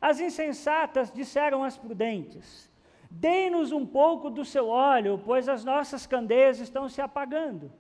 [0.02, 2.70] As insensatas disseram às prudentes:
[3.10, 7.72] Dê-nos um pouco do seu óleo, pois as nossas candeias estão se apagando.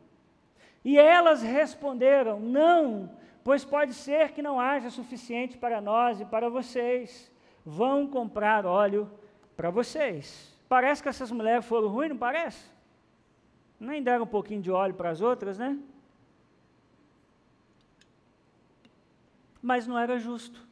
[0.85, 3.09] E elas responderam: Não,
[3.43, 7.31] pois pode ser que não haja suficiente para nós e para vocês.
[7.65, 9.09] Vão comprar óleo
[9.55, 10.53] para vocês.
[10.67, 12.71] Parece que essas mulheres foram ruins, não parece?
[13.79, 15.77] Nem deram um pouquinho de óleo para as outras, né?
[19.69, 20.67] Mas não era justo.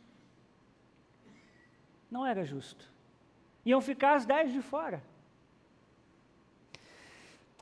[2.12, 2.86] Não era justo.
[3.66, 5.02] Iam ficar as dez de fora.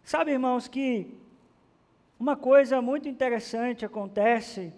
[0.03, 1.15] Sabe, irmãos, que
[2.19, 4.73] uma coisa muito interessante acontece,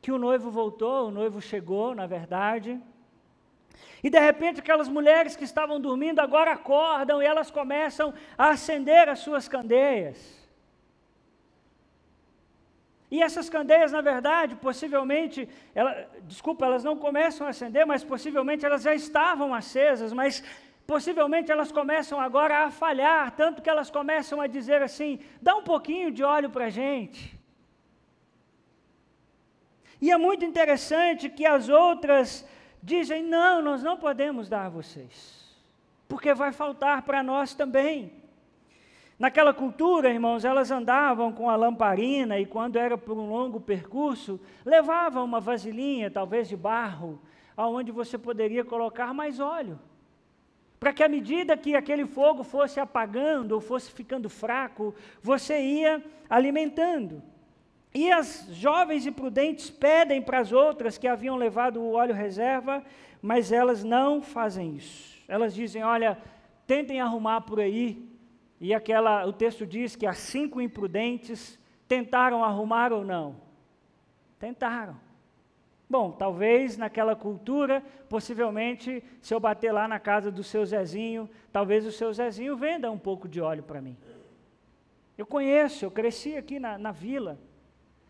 [0.00, 2.80] que o noivo voltou, o noivo chegou, na verdade,
[4.02, 9.08] E de repente aquelas mulheres que estavam dormindo agora acordam e elas começam a acender
[9.08, 10.45] as suas candeias.
[13.10, 18.66] E essas candeias, na verdade, possivelmente, ela, desculpa, elas não começam a acender, mas possivelmente
[18.66, 20.42] elas já estavam acesas, mas
[20.86, 25.62] possivelmente elas começam agora a falhar, tanto que elas começam a dizer assim: dá um
[25.62, 27.38] pouquinho de óleo para a gente.
[30.00, 32.46] E é muito interessante que as outras
[32.82, 35.56] dizem: não, nós não podemos dar a vocês,
[36.08, 38.25] porque vai faltar para nós também.
[39.18, 44.38] Naquela cultura, irmãos, elas andavam com a lamparina e, quando era por um longo percurso,
[44.64, 47.18] levavam uma vasilhinha, talvez de barro,
[47.56, 49.78] aonde você poderia colocar mais óleo.
[50.78, 56.04] Para que à medida que aquele fogo fosse apagando ou fosse ficando fraco, você ia
[56.28, 57.22] alimentando.
[57.94, 62.84] E as jovens e prudentes pedem para as outras que haviam levado o óleo reserva,
[63.22, 65.18] mas elas não fazem isso.
[65.26, 66.18] Elas dizem: olha,
[66.66, 68.14] tentem arrumar por aí
[68.60, 73.36] e aquela, o texto diz que as cinco imprudentes tentaram arrumar ou não?
[74.38, 74.96] Tentaram.
[75.88, 81.86] Bom, talvez naquela cultura, possivelmente, se eu bater lá na casa do seu Zezinho, talvez
[81.86, 83.96] o seu Zezinho venda um pouco de óleo para mim.
[85.16, 87.38] Eu conheço, eu cresci aqui na, na vila.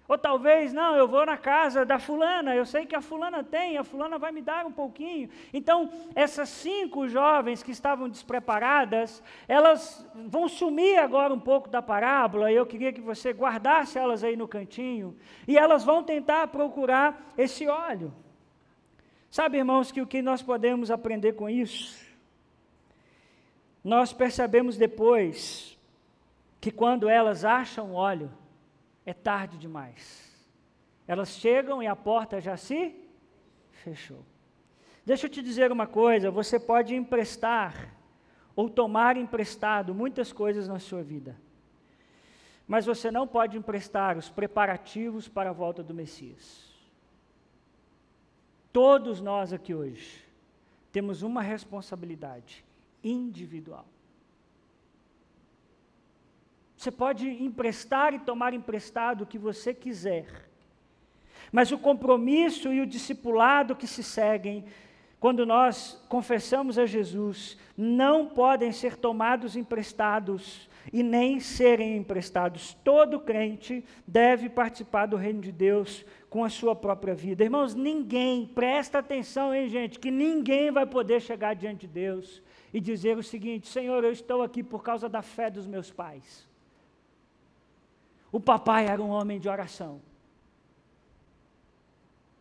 [0.08, 3.76] Ou talvez, não, eu vou na casa da fulana, eu sei que a fulana tem,
[3.76, 5.28] a fulana vai me dar um pouquinho.
[5.52, 12.52] Então, essas cinco jovens que estavam despreparadas, elas vão sumir agora um pouco da parábola,
[12.52, 17.32] e eu queria que você guardasse elas aí no cantinho, e elas vão tentar procurar
[17.36, 18.14] esse óleo.
[19.28, 22.06] Sabe, irmãos, que o que nós podemos aprender com isso?
[23.82, 25.76] Nós percebemos depois
[26.60, 28.30] que quando elas acham óleo,
[29.06, 30.36] é tarde demais.
[31.06, 32.94] Elas chegam e a porta já se
[33.70, 34.24] fechou.
[35.04, 37.94] Deixa eu te dizer uma coisa: você pode emprestar
[38.56, 41.36] ou tomar emprestado muitas coisas na sua vida,
[42.66, 46.74] mas você não pode emprestar os preparativos para a volta do Messias.
[48.72, 50.24] Todos nós aqui hoje
[50.90, 52.64] temos uma responsabilidade
[53.04, 53.86] individual.
[56.76, 60.26] Você pode emprestar e tomar emprestado o que você quiser.
[61.50, 64.64] Mas o compromisso e o discipulado que se seguem,
[65.18, 72.74] quando nós confessamos a Jesus, não podem ser tomados emprestados e nem serem emprestados.
[72.84, 77.42] Todo crente deve participar do reino de Deus com a sua própria vida.
[77.42, 82.80] Irmãos, ninguém, presta atenção, hein, gente, que ninguém vai poder chegar diante de Deus e
[82.80, 86.46] dizer o seguinte: Senhor, eu estou aqui por causa da fé dos meus pais.
[88.36, 89.98] O papai era um homem de oração.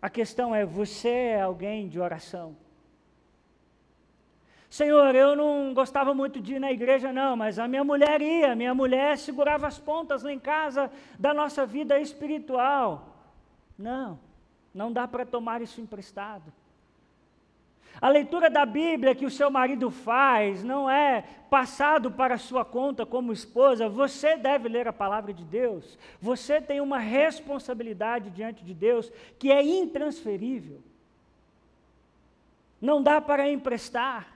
[0.02, 2.54] A questão é: você é alguém de oração?
[4.70, 8.58] Senhor, eu não gostava muito de ir na igreja, não, mas a minha mulher ia,
[8.58, 13.16] minha mulher segurava as pontas lá em casa da nossa vida espiritual.
[13.80, 14.20] Não,
[14.74, 16.52] não dá para tomar isso emprestado.
[18.02, 23.06] A leitura da Bíblia que o seu marido faz não é passado para sua conta
[23.06, 23.88] como esposa.
[23.88, 25.98] Você deve ler a palavra de Deus.
[26.22, 30.82] Você tem uma responsabilidade diante de Deus que é intransferível.
[32.82, 34.28] Não dá para emprestar.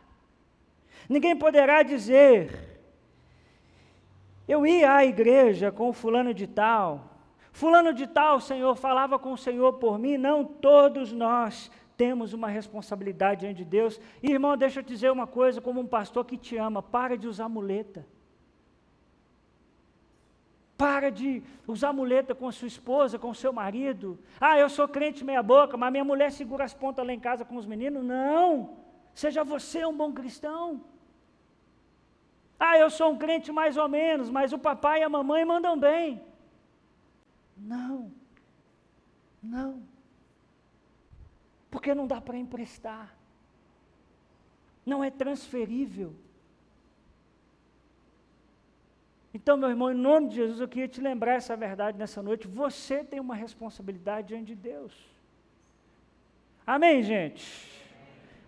[1.07, 2.80] Ninguém poderá dizer:
[4.47, 7.05] Eu ia à igreja com fulano de tal.
[7.51, 10.18] Fulano de tal, Senhor, falava com o Senhor por mim.
[10.18, 11.70] Não, todos nós
[12.00, 14.00] temos uma responsabilidade diante de Deus.
[14.24, 17.18] E, irmão, deixa eu te dizer uma coisa, como um pastor que te ama, para
[17.18, 18.08] de usar muleta.
[20.78, 24.18] Para de usar muleta com sua esposa, com seu marido.
[24.39, 27.43] Ah, eu sou crente meia boca, mas minha mulher segura as pontas lá em casa
[27.43, 28.02] com os meninos.
[28.02, 28.78] Não!
[29.14, 30.82] Seja você um bom cristão.
[32.58, 35.78] Ah, eu sou um crente mais ou menos, mas o papai e a mamãe mandam
[35.78, 36.24] bem.
[37.58, 38.10] Não.
[39.43, 39.89] Não
[41.70, 43.15] porque não dá para emprestar,
[44.86, 46.15] não é transferível.
[49.34, 52.47] Então, meu irmão, em nome de Jesus, eu queria te lembrar essa verdade nessa noite.
[52.47, 54.93] Você tem uma responsabilidade diante de Deus.
[56.65, 57.43] Amém, gente?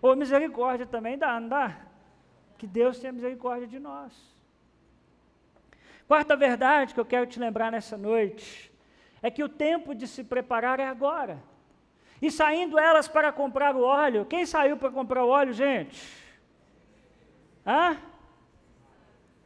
[0.00, 1.80] Ou misericórdia também dá, não dá?
[2.58, 4.12] Que Deus tenha misericórdia de nós.
[6.08, 8.72] Quarta verdade que eu quero te lembrar nessa noite
[9.22, 11.42] é que o tempo de se preparar é agora.
[12.22, 14.24] E saindo elas para comprar o óleo.
[14.24, 16.00] Quem saiu para comprar o óleo, gente?
[17.66, 17.98] Hã?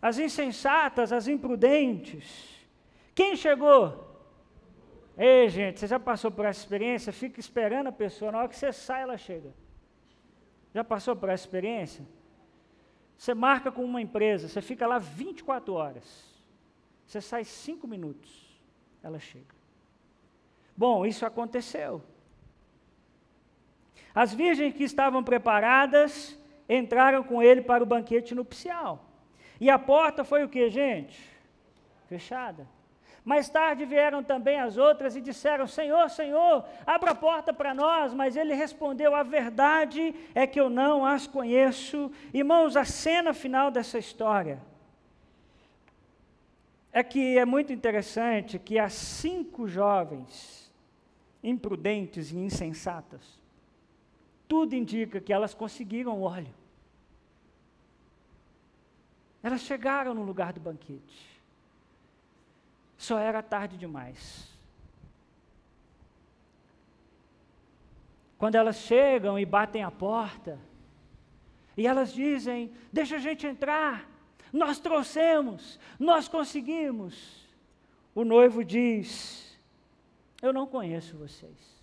[0.01, 2.55] As insensatas, as imprudentes.
[3.14, 4.05] Quem chegou?
[5.16, 7.14] Ei, gente, você já passou por essa experiência?
[7.14, 9.55] Fica esperando a pessoa, na hora que você sai, ela chega.
[10.74, 12.07] Já passou por essa experiência?
[13.16, 16.27] Você marca com uma empresa, você fica lá 24 horas.
[17.07, 18.61] Você sai 5 minutos,
[19.03, 19.55] ela chega.
[20.77, 22.03] Bom, isso aconteceu.
[24.17, 29.05] As virgens que estavam preparadas entraram com ele para o banquete nupcial.
[29.61, 31.21] E a porta foi o que, gente?
[32.09, 32.67] Fechada.
[33.23, 38.14] Mais tarde vieram também as outras e disseram: Senhor, Senhor, abra a porta para nós.
[38.14, 42.11] Mas ele respondeu: A verdade é que eu não as conheço.
[42.33, 44.62] Irmãos, a cena final dessa história
[46.91, 50.73] é que é muito interessante que as cinco jovens
[51.43, 53.39] imprudentes e insensatas,
[54.49, 56.55] tudo indica que elas conseguiram óleo.
[59.43, 61.41] Elas chegaram no lugar do banquete.
[62.97, 64.49] Só era tarde demais.
[68.39, 70.59] Quando elas chegam e batem a porta,
[71.77, 74.09] e elas dizem: Deixa a gente entrar,
[74.53, 77.47] nós trouxemos, nós conseguimos.
[78.15, 79.59] O noivo diz:
[80.41, 81.76] Eu não conheço vocês.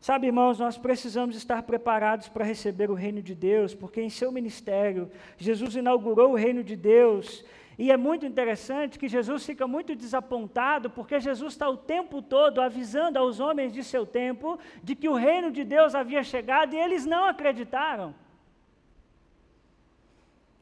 [0.00, 4.32] Sabe, irmãos, nós precisamos estar preparados para receber o reino de Deus, porque em seu
[4.32, 7.44] ministério, Jesus inaugurou o reino de Deus.
[7.78, 12.62] E é muito interessante que Jesus fica muito desapontado, porque Jesus está o tempo todo
[12.62, 16.78] avisando aos homens de seu tempo de que o reino de Deus havia chegado e
[16.78, 18.14] eles não acreditaram.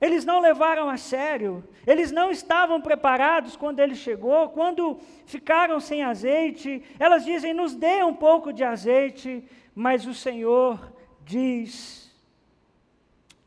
[0.00, 6.02] Eles não levaram a sério, eles não estavam preparados quando ele chegou, quando ficaram sem
[6.02, 9.44] azeite, elas dizem: nos dê um pouco de azeite,
[9.74, 10.92] mas o Senhor
[11.24, 12.14] diz: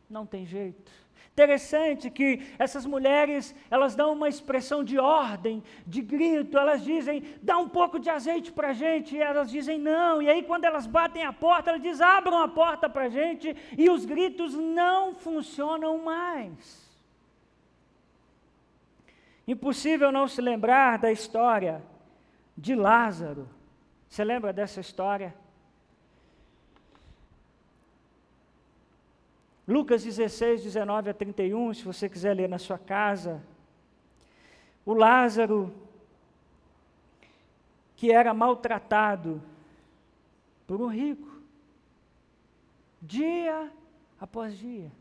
[0.10, 0.81] não tem jeito.
[1.42, 7.58] Interessante que essas mulheres, elas dão uma expressão de ordem, de grito, elas dizem, dá
[7.58, 10.86] um pouco de azeite para a gente, e elas dizem não, e aí quando elas
[10.86, 15.16] batem a porta, elas dizem, abram a porta para a gente, e os gritos não
[15.16, 16.88] funcionam mais.
[19.48, 21.82] Impossível não se lembrar da história
[22.56, 23.50] de Lázaro.
[24.08, 25.34] Você lembra dessa história?
[29.68, 33.42] Lucas 16, 19 a 31, se você quiser ler na sua casa.
[34.86, 35.74] O Lázaro,
[37.96, 39.42] que era maltratado
[40.66, 41.30] por um rico,
[43.02, 43.72] dia
[44.20, 44.92] após dia.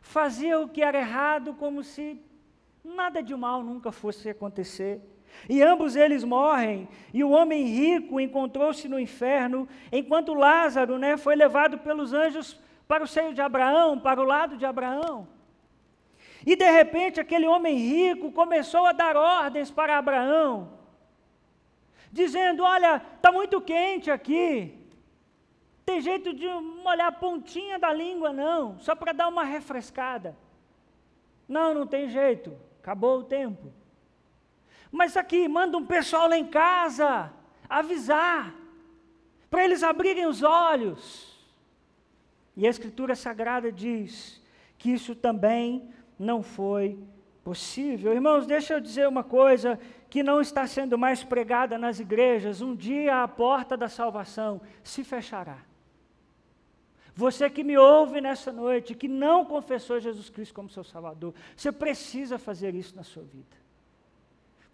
[0.00, 2.20] Fazia o que era errado como se
[2.82, 5.00] nada de mal nunca fosse acontecer.
[5.48, 11.34] E ambos eles morrem, e o homem rico encontrou-se no inferno, enquanto Lázaro né, foi
[11.34, 15.28] levado pelos anjos para o seio de Abraão, para o lado de Abraão.
[16.46, 20.78] E de repente aquele homem rico começou a dar ordens para Abraão,
[22.12, 24.78] dizendo: Olha, está muito quente aqui,
[25.86, 30.36] tem jeito de molhar a pontinha da língua, não, só para dar uma refrescada.
[31.48, 33.72] Não, não tem jeito, acabou o tempo.
[34.90, 37.32] Mas aqui, manda um pessoal lá em casa
[37.68, 38.54] avisar,
[39.50, 41.33] para eles abrirem os olhos.
[42.56, 44.40] E a Escritura Sagrada diz
[44.78, 45.88] que isso também
[46.18, 46.98] não foi
[47.42, 48.12] possível.
[48.12, 49.78] Irmãos, deixa eu dizer uma coisa
[50.08, 55.02] que não está sendo mais pregada nas igrejas: um dia a porta da salvação se
[55.02, 55.58] fechará.
[57.16, 61.70] Você que me ouve nessa noite, que não confessou Jesus Cristo como seu Salvador, você
[61.70, 63.63] precisa fazer isso na sua vida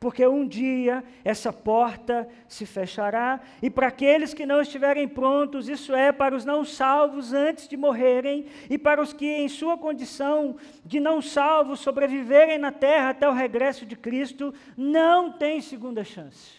[0.00, 5.94] porque um dia essa porta se fechará, e para aqueles que não estiverem prontos, isso
[5.94, 10.56] é, para os não salvos antes de morrerem, e para os que, em sua condição
[10.82, 16.58] de não salvos, sobreviverem na terra até o regresso de Cristo, não tem segunda chance.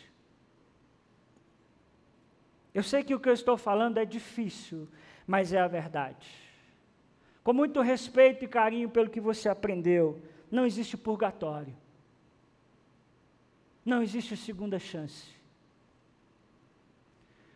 [2.71, 4.87] Eu sei que o que eu estou falando é difícil,
[5.25, 6.27] mas é a verdade.
[7.43, 10.21] Com muito respeito e carinho pelo que você aprendeu,
[10.51, 11.75] não existe purgatório.
[13.85, 15.27] Não existe segunda chance.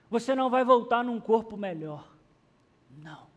[0.09, 2.07] Você não vai voltar num corpo melhor.
[3.03, 3.28] Não.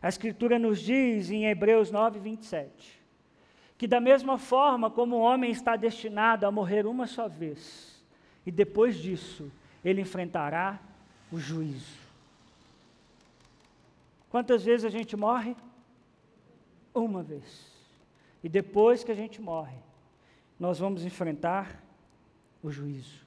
[0.00, 3.00] A Escritura nos diz em Hebreus 9, 27,
[3.78, 8.02] que da mesma forma como o homem está destinado a morrer uma só vez,
[8.44, 9.50] e depois disso
[9.82, 10.78] ele enfrentará
[11.32, 12.04] o juízo.
[14.28, 15.56] Quantas vezes a gente morre?
[16.94, 17.72] Uma vez.
[18.42, 19.76] E depois que a gente morre,
[20.58, 21.82] nós vamos enfrentar
[22.62, 23.24] o juízo.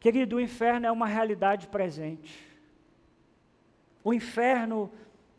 [0.00, 2.46] Querido, o inferno é uma realidade presente.
[4.04, 4.90] O inferno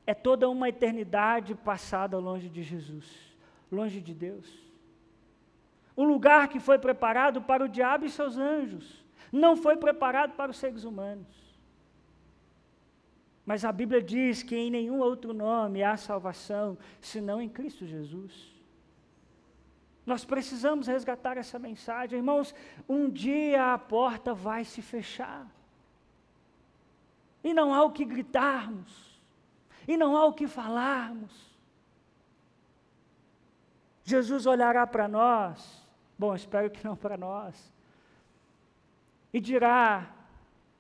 [0.06, 3.36] é toda uma eternidade passada longe de Jesus,
[3.72, 4.48] longe de Deus.
[5.96, 9.04] Um lugar que foi preparado para o diabo e seus anjos.
[9.32, 11.49] Não foi preparado para os seres humanos.
[13.50, 18.32] Mas a Bíblia diz que em nenhum outro nome há salvação senão em Cristo Jesus.
[20.06, 22.20] Nós precisamos resgatar essa mensagem.
[22.20, 22.54] Irmãos,
[22.88, 25.48] um dia a porta vai se fechar.
[27.44, 29.20] E não há o que gritarmos.
[29.88, 31.34] E não há o que falarmos.
[34.04, 35.84] Jesus olhará para nós,
[36.20, 37.74] bom, espero que não para nós,
[39.34, 40.08] e dirá: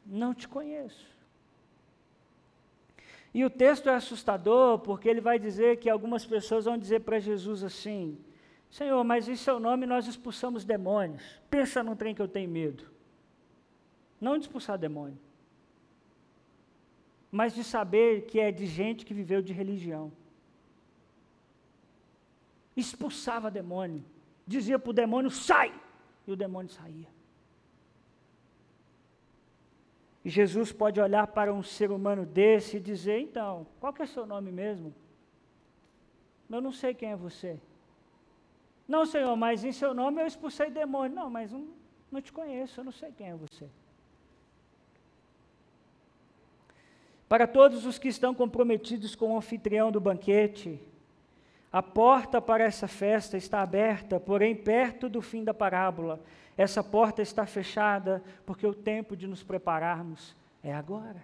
[0.05, 1.18] Não te conheço.
[3.33, 7.19] E o texto é assustador, porque ele vai dizer que algumas pessoas vão dizer para
[7.19, 8.17] Jesus assim:
[8.69, 11.23] Senhor, mas em seu nome nós expulsamos demônios.
[11.49, 12.85] Pensa num trem que eu tenho medo.
[14.19, 15.17] Não de expulsar demônio,
[17.31, 20.11] mas de saber que é de gente que viveu de religião.
[22.75, 24.03] Expulsava demônio,
[24.45, 25.73] dizia para o demônio: sai!
[26.25, 27.07] E o demônio saía.
[27.07, 27.17] E
[30.25, 34.25] Jesus pode olhar para um ser humano desse e dizer: então, qual que é seu
[34.25, 34.93] nome mesmo?
[36.49, 37.59] Eu não sei quem é você.
[38.87, 41.15] Não, Senhor, mas em seu nome eu expulsei demônio.
[41.15, 41.67] Não, mas não,
[42.11, 43.69] não te conheço, eu não sei quem é você.
[47.29, 50.81] Para todos os que estão comprometidos com o anfitrião do banquete,
[51.71, 56.19] a porta para essa festa está aberta, porém perto do fim da parábola.
[56.59, 61.23] Essa porta está fechada porque o tempo de nos prepararmos é agora.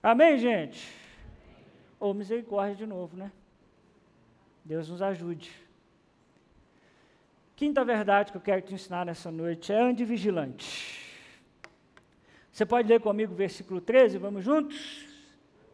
[0.00, 0.88] Amém, gente?
[1.98, 3.32] Ou oh, misericórdia de novo, né?
[4.64, 5.50] Deus nos ajude.
[7.56, 11.12] Quinta verdade que eu quero te ensinar nessa noite é ande vigilante.
[12.52, 15.08] Você pode ler comigo o versículo 13, vamos juntos?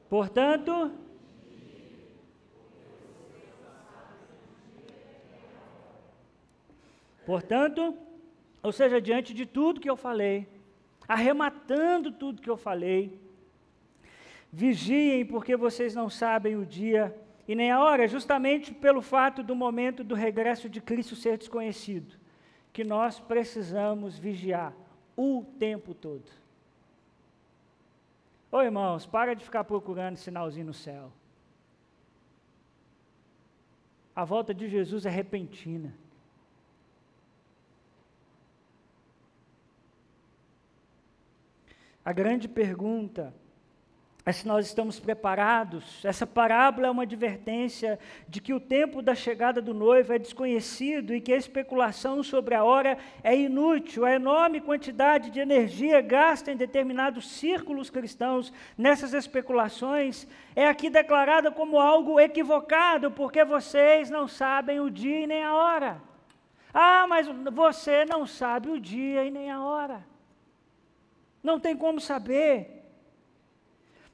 [0.08, 0.90] Portanto,
[7.26, 7.98] Portanto,
[8.62, 10.48] ou seja, diante de tudo que eu falei,
[11.08, 13.20] arrematando tudo que eu falei,
[14.50, 17.14] vigiem, porque vocês não sabem o dia
[17.48, 22.14] e nem a hora, justamente pelo fato do momento do regresso de Cristo ser desconhecido,
[22.72, 24.72] que nós precisamos vigiar
[25.16, 26.30] o tempo todo.
[28.52, 31.12] Ô irmãos, para de ficar procurando sinalzinho no céu.
[34.14, 36.05] A volta de Jesus é repentina.
[42.06, 43.34] A grande pergunta
[44.24, 46.04] é se nós estamos preparados.
[46.04, 47.98] Essa parábola é uma advertência
[48.28, 52.54] de que o tempo da chegada do noivo é desconhecido e que a especulação sobre
[52.54, 54.04] a hora é inútil.
[54.04, 61.50] A enorme quantidade de energia gasta em determinados círculos cristãos nessas especulações é aqui declarada
[61.50, 66.00] como algo equivocado, porque vocês não sabem o dia e nem a hora.
[66.72, 70.15] Ah, mas você não sabe o dia e nem a hora.
[71.46, 72.82] Não tem como saber.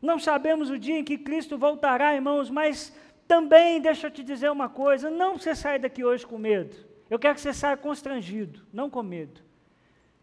[0.02, 2.94] Não sabemos o dia em que Cristo voltará, irmãos, mas
[3.26, 6.76] também deixa eu te dizer uma coisa: não você saia daqui hoje com medo.
[7.08, 9.40] Eu quero que você saia constrangido, não com medo.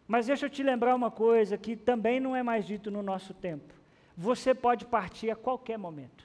[0.07, 3.33] Mas deixa eu te lembrar uma coisa que também não é mais dito no nosso
[3.33, 3.73] tempo.
[4.15, 6.23] Você pode partir a qualquer momento.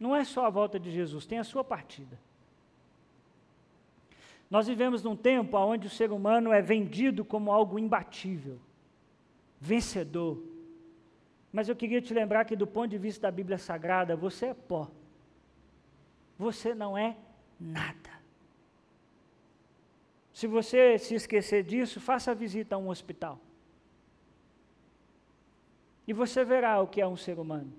[0.00, 2.18] Não é só a volta de Jesus, tem a sua partida.
[4.50, 8.58] Nós vivemos num tempo onde o ser humano é vendido como algo imbatível
[9.60, 10.42] vencedor.
[11.52, 14.54] Mas eu queria te lembrar que, do ponto de vista da Bíblia Sagrada, você é
[14.54, 14.90] pó.
[16.38, 17.16] Você não é
[17.58, 18.10] nada.
[20.32, 23.40] Se você se esquecer disso, faça a visita a um hospital.
[26.06, 27.72] E você verá o que é um ser humano.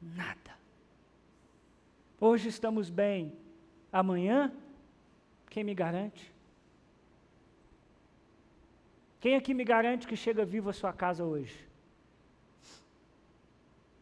[0.00, 0.54] Nada.
[2.20, 3.36] Hoje estamos bem,
[3.92, 4.52] amanhã,
[5.48, 6.32] quem me garante?
[9.20, 11.68] Quem aqui me garante que chega vivo à sua casa hoje?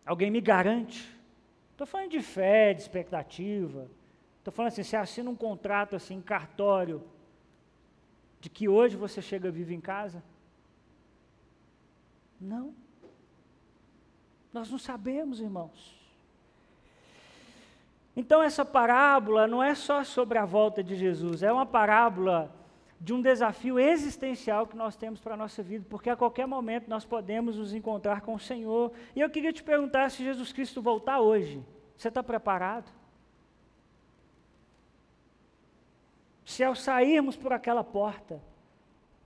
[0.06, 1.12] Alguém me garante?
[1.72, 3.90] Estou falando de fé, de expectativa.
[4.38, 7.02] Estou falando assim, você assina um contrato assim, cartório,
[8.40, 10.22] de que hoje você chega vivo em casa?
[12.40, 12.72] Não.
[14.52, 15.98] Nós não sabemos, irmãos.
[18.16, 22.52] Então, essa parábola não é só sobre a volta de Jesus, é uma parábola
[23.00, 26.88] de um desafio existencial que nós temos para a nossa vida, porque a qualquer momento
[26.88, 28.92] nós podemos nos encontrar com o Senhor.
[29.14, 31.62] E eu queria te perguntar se Jesus Cristo voltar hoje,
[31.96, 32.90] você está preparado?
[36.44, 38.42] Se ao sairmos por aquela porta,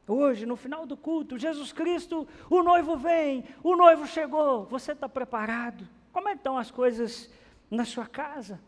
[0.07, 5.09] hoje, no final do culto, Jesus Cristo, o noivo vem, o noivo chegou, você está
[5.09, 5.89] preparado?
[6.13, 7.31] Como é estão as coisas
[7.71, 8.61] na sua casa?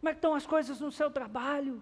[0.00, 1.80] Como é estão as coisas no seu trabalho?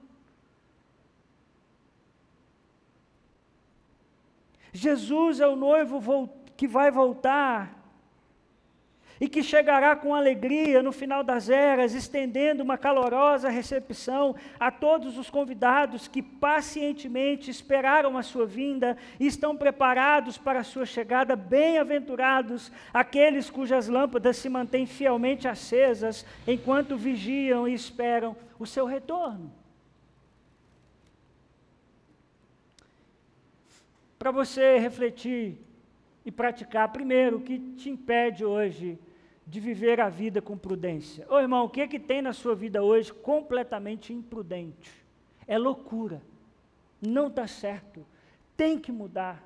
[4.77, 7.75] Jesus é o noivo que vai voltar
[9.19, 15.17] e que chegará com alegria no final das eras, estendendo uma calorosa recepção a todos
[15.17, 21.35] os convidados que pacientemente esperaram a sua vinda e estão preparados para a sua chegada.
[21.35, 29.51] Bem-aventurados aqueles cujas lâmpadas se mantêm fielmente acesas enquanto vigiam e esperam o seu retorno.
[34.19, 35.59] Para você refletir
[36.25, 38.99] e praticar, primeiro, o que te impede hoje
[39.47, 41.27] de viver a vida com prudência.
[41.31, 44.93] Ô irmão, o que, é que tem na sua vida hoje completamente imprudente?
[45.47, 46.21] É loucura.
[47.01, 48.05] Não está certo.
[48.57, 49.43] Tem que mudar.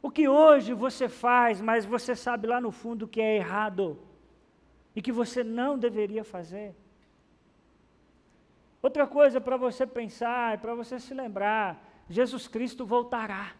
[0.00, 3.98] O que hoje você faz, mas você sabe lá no fundo que é errado
[4.94, 6.74] e que você não deveria fazer.
[8.84, 13.54] Outra coisa para você pensar, para você se lembrar: Jesus Cristo voltará.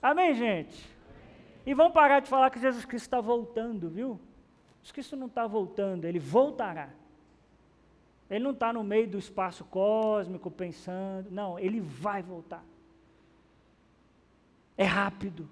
[0.00, 0.88] Amém, gente?
[1.66, 4.20] E vamos parar de falar que Jesus Cristo está voltando, viu?
[4.76, 6.90] Jesus Cristo não está voltando, ele voltará.
[8.30, 12.64] Ele não está no meio do espaço cósmico pensando, não, ele vai voltar.
[14.76, 15.50] É rápido.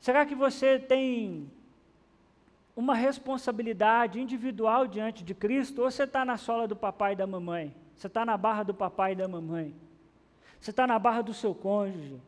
[0.00, 1.50] Será que você tem
[2.76, 7.26] uma responsabilidade individual diante de Cristo, ou você está na sola do papai e da
[7.26, 7.74] mamãe?
[7.96, 9.74] Você está na barra do papai e da mamãe?
[10.60, 12.20] Você está na barra do seu cônjuge?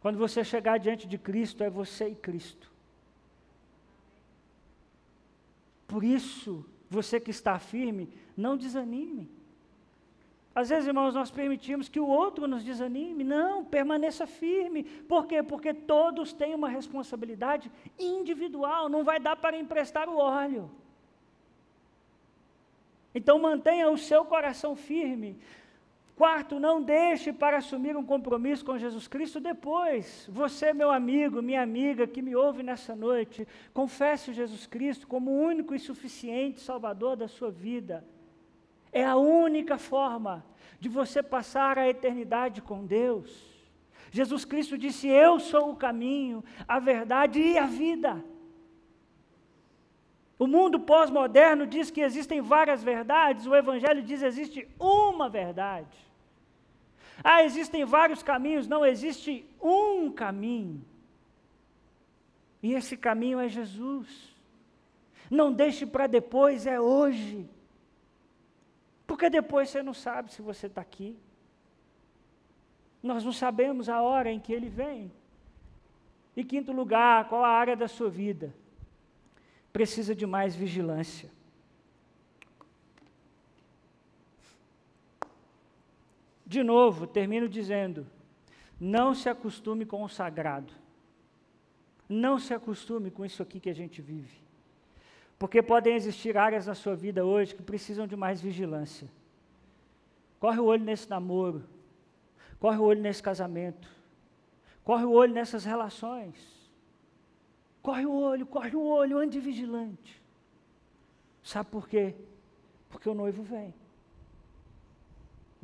[0.00, 2.70] Quando você chegar diante de Cristo, é você e Cristo.
[5.88, 9.28] Por isso, você que está firme, não desanime.
[10.56, 13.22] Às vezes, irmãos, nós permitimos que o outro nos desanime.
[13.22, 14.84] Não, permaneça firme.
[14.84, 15.42] Por quê?
[15.42, 18.88] Porque todos têm uma responsabilidade individual.
[18.88, 20.70] Não vai dar para emprestar o óleo.
[23.14, 25.38] Então, mantenha o seu coração firme.
[26.16, 30.26] Quarto, não deixe para assumir um compromisso com Jesus Cristo depois.
[30.32, 35.38] Você, meu amigo, minha amiga que me ouve nessa noite, confesse Jesus Cristo como o
[35.38, 38.02] único e suficiente Salvador da sua vida.
[38.96, 40.42] É a única forma
[40.80, 43.30] de você passar a eternidade com Deus.
[44.10, 48.24] Jesus Cristo disse: Eu sou o caminho, a verdade e a vida.
[50.38, 55.98] O mundo pós-moderno diz que existem várias verdades, o Evangelho diz que existe uma verdade.
[57.22, 58.66] Ah, existem vários caminhos.
[58.66, 60.82] Não, existe um caminho.
[62.62, 64.34] E esse caminho é Jesus.
[65.30, 67.46] Não deixe para depois, é hoje.
[69.16, 71.16] Porque depois você não sabe se você está aqui.
[73.02, 75.10] Nós não sabemos a hora em que ele vem.
[76.36, 78.54] E quinto lugar, qual a área da sua vida?
[79.72, 81.30] Precisa de mais vigilância.
[86.44, 88.06] De novo, termino dizendo:
[88.78, 90.74] não se acostume com o sagrado.
[92.06, 94.45] Não se acostume com isso aqui que a gente vive.
[95.38, 99.08] Porque podem existir áreas na sua vida hoje que precisam de mais vigilância.
[100.40, 101.64] Corre o olho nesse namoro.
[102.58, 103.88] Corre o olho nesse casamento.
[104.82, 106.34] Corre o olho nessas relações.
[107.82, 110.22] Corre o olho, corre o olho, ande vigilante.
[111.42, 112.14] Sabe por quê?
[112.88, 113.74] Porque o noivo vem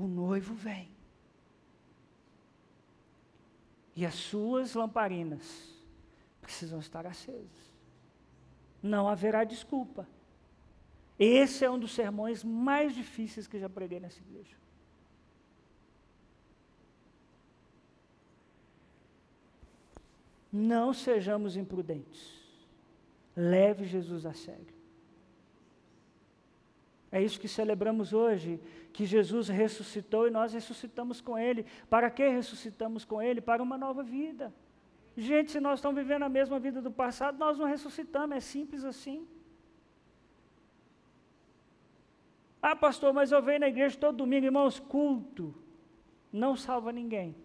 [0.02, 0.90] o noivo vem.
[3.94, 5.70] E as suas lamparinas
[6.40, 7.71] precisam estar acesas.
[8.82, 10.06] Não haverá desculpa.
[11.18, 14.56] Esse é um dos sermões mais difíceis que já preguei nessa igreja.
[20.52, 22.42] Não sejamos imprudentes.
[23.34, 24.74] Leve Jesus a sério.
[27.10, 28.58] É isso que celebramos hoje,
[28.92, 31.64] que Jesus ressuscitou e nós ressuscitamos com Ele.
[31.88, 33.40] Para que ressuscitamos com Ele?
[33.40, 34.52] Para uma nova vida.
[35.16, 38.84] Gente, se nós estamos vivendo a mesma vida do passado, nós não ressuscitamos, é simples
[38.84, 39.26] assim.
[42.60, 45.54] Ah, pastor, mas eu venho na igreja todo domingo, irmãos, culto
[46.32, 47.36] não salva ninguém.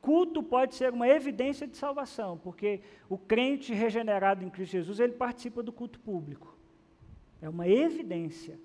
[0.00, 5.12] Culto pode ser uma evidência de salvação, porque o crente regenerado em Cristo Jesus, ele
[5.12, 6.56] participa do culto público.
[7.40, 8.58] É uma evidência.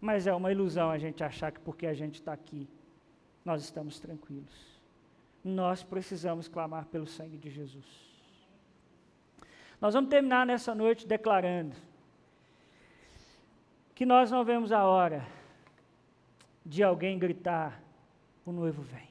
[0.00, 2.68] Mas é uma ilusão a gente achar que porque a gente está aqui,
[3.44, 4.69] nós estamos tranquilos.
[5.42, 7.86] Nós precisamos clamar pelo sangue de Jesus.
[9.80, 11.74] Nós vamos terminar nessa noite declarando
[13.94, 15.26] que nós não vemos a hora
[16.64, 17.82] de alguém gritar:
[18.44, 19.08] o noivo vem.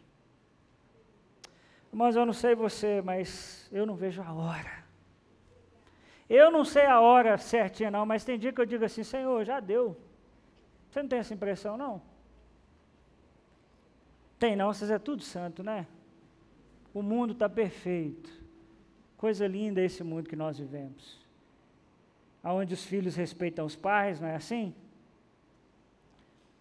[1.92, 4.80] Mas eu não sei você, mas eu não vejo a hora
[6.30, 9.44] eu não sei a hora certinha, não, mas tem dia que eu digo assim: Senhor,
[9.44, 9.98] já deu.
[10.90, 12.00] Você não tem essa impressão, não?
[14.38, 15.88] Tem não, vocês é tudo santo, né?
[17.00, 18.30] O mundo está perfeito.
[19.16, 21.18] Coisa linda esse mundo que nós vivemos.
[22.44, 24.76] Onde os filhos respeitam os pais, não é assim?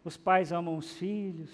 [0.05, 1.51] Os pais amam os filhos.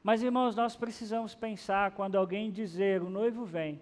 [0.00, 3.80] Mas, irmãos, nós precisamos pensar quando alguém dizer o noivo vem,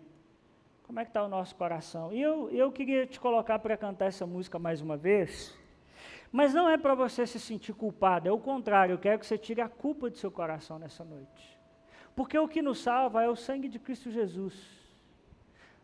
[0.84, 2.10] como é que está o nosso coração?
[2.10, 5.54] E eu, eu queria te colocar para cantar essa música mais uma vez.
[6.34, 9.38] Mas não é para você se sentir culpado, é o contrário, eu quero que você
[9.38, 11.56] tire a culpa do seu coração nessa noite.
[12.16, 14.52] Porque o que nos salva é o sangue de Cristo Jesus.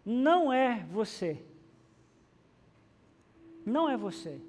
[0.04, 1.40] Não é você.
[3.64, 4.40] Não é você.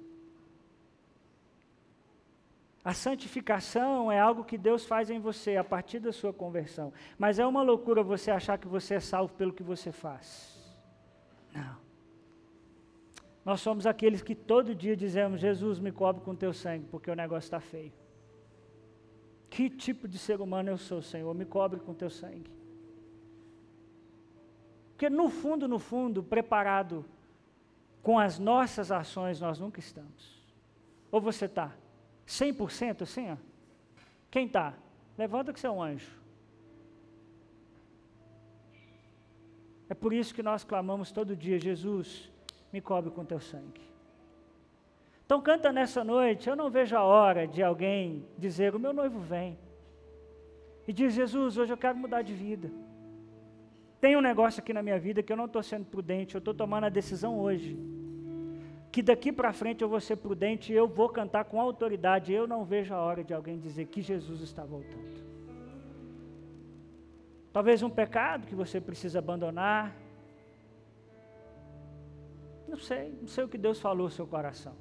[2.84, 6.92] A santificação é algo que Deus faz em você a partir da sua conversão.
[7.16, 10.58] Mas é uma loucura você achar que você é salvo pelo que você faz.
[11.54, 11.81] Não.
[13.44, 17.14] Nós somos aqueles que todo dia dizemos: Jesus, me cobre com teu sangue, porque o
[17.14, 17.92] negócio está feio.
[19.50, 21.34] Que tipo de ser humano eu sou, Senhor?
[21.34, 22.50] Me cobre com teu sangue.
[24.92, 27.04] Porque no fundo, no fundo, preparado
[28.02, 30.40] com as nossas ações, nós nunca estamos.
[31.10, 31.72] Ou você está
[32.26, 33.30] 100% assim?
[33.30, 33.36] Ó?
[34.30, 34.74] Quem está?
[35.18, 36.10] Levanta que você é um anjo.
[39.88, 42.31] É por isso que nós clamamos todo dia: Jesus,
[42.72, 43.80] me cobre com teu sangue.
[45.24, 49.18] Então canta nessa noite, eu não vejo a hora de alguém dizer, o meu noivo
[49.18, 49.58] vem.
[50.86, 52.70] E diz, Jesus, hoje eu quero mudar de vida.
[54.00, 56.52] Tem um negócio aqui na minha vida que eu não estou sendo prudente, eu estou
[56.52, 57.78] tomando a decisão hoje.
[58.90, 62.32] Que daqui para frente eu vou ser prudente e eu vou cantar com autoridade.
[62.32, 65.22] Eu não vejo a hora de alguém dizer que Jesus está voltando.
[67.52, 69.94] Talvez um pecado que você precisa abandonar,
[72.72, 74.72] não sei, não sei o que Deus falou no seu coração.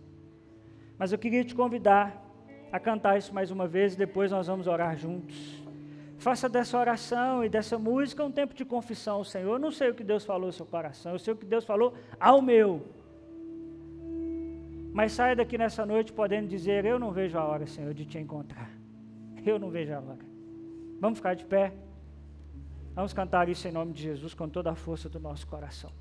[0.98, 2.26] Mas eu queria te convidar
[2.72, 5.62] a cantar isso mais uma vez e depois nós vamos orar juntos.
[6.18, 9.56] Faça dessa oração e dessa música um tempo de confissão ao Senhor.
[9.56, 11.66] Eu não sei o que Deus falou no seu coração, eu sei o que Deus
[11.66, 12.88] falou ao meu.
[14.94, 18.18] Mas saia daqui nessa noite podendo dizer: Eu não vejo a hora, Senhor, de te
[18.18, 18.70] encontrar.
[19.46, 20.26] Eu não vejo a hora.
[21.00, 21.74] Vamos ficar de pé.
[22.94, 25.92] Vamos cantar isso em nome de Jesus com toda a força do nosso coração.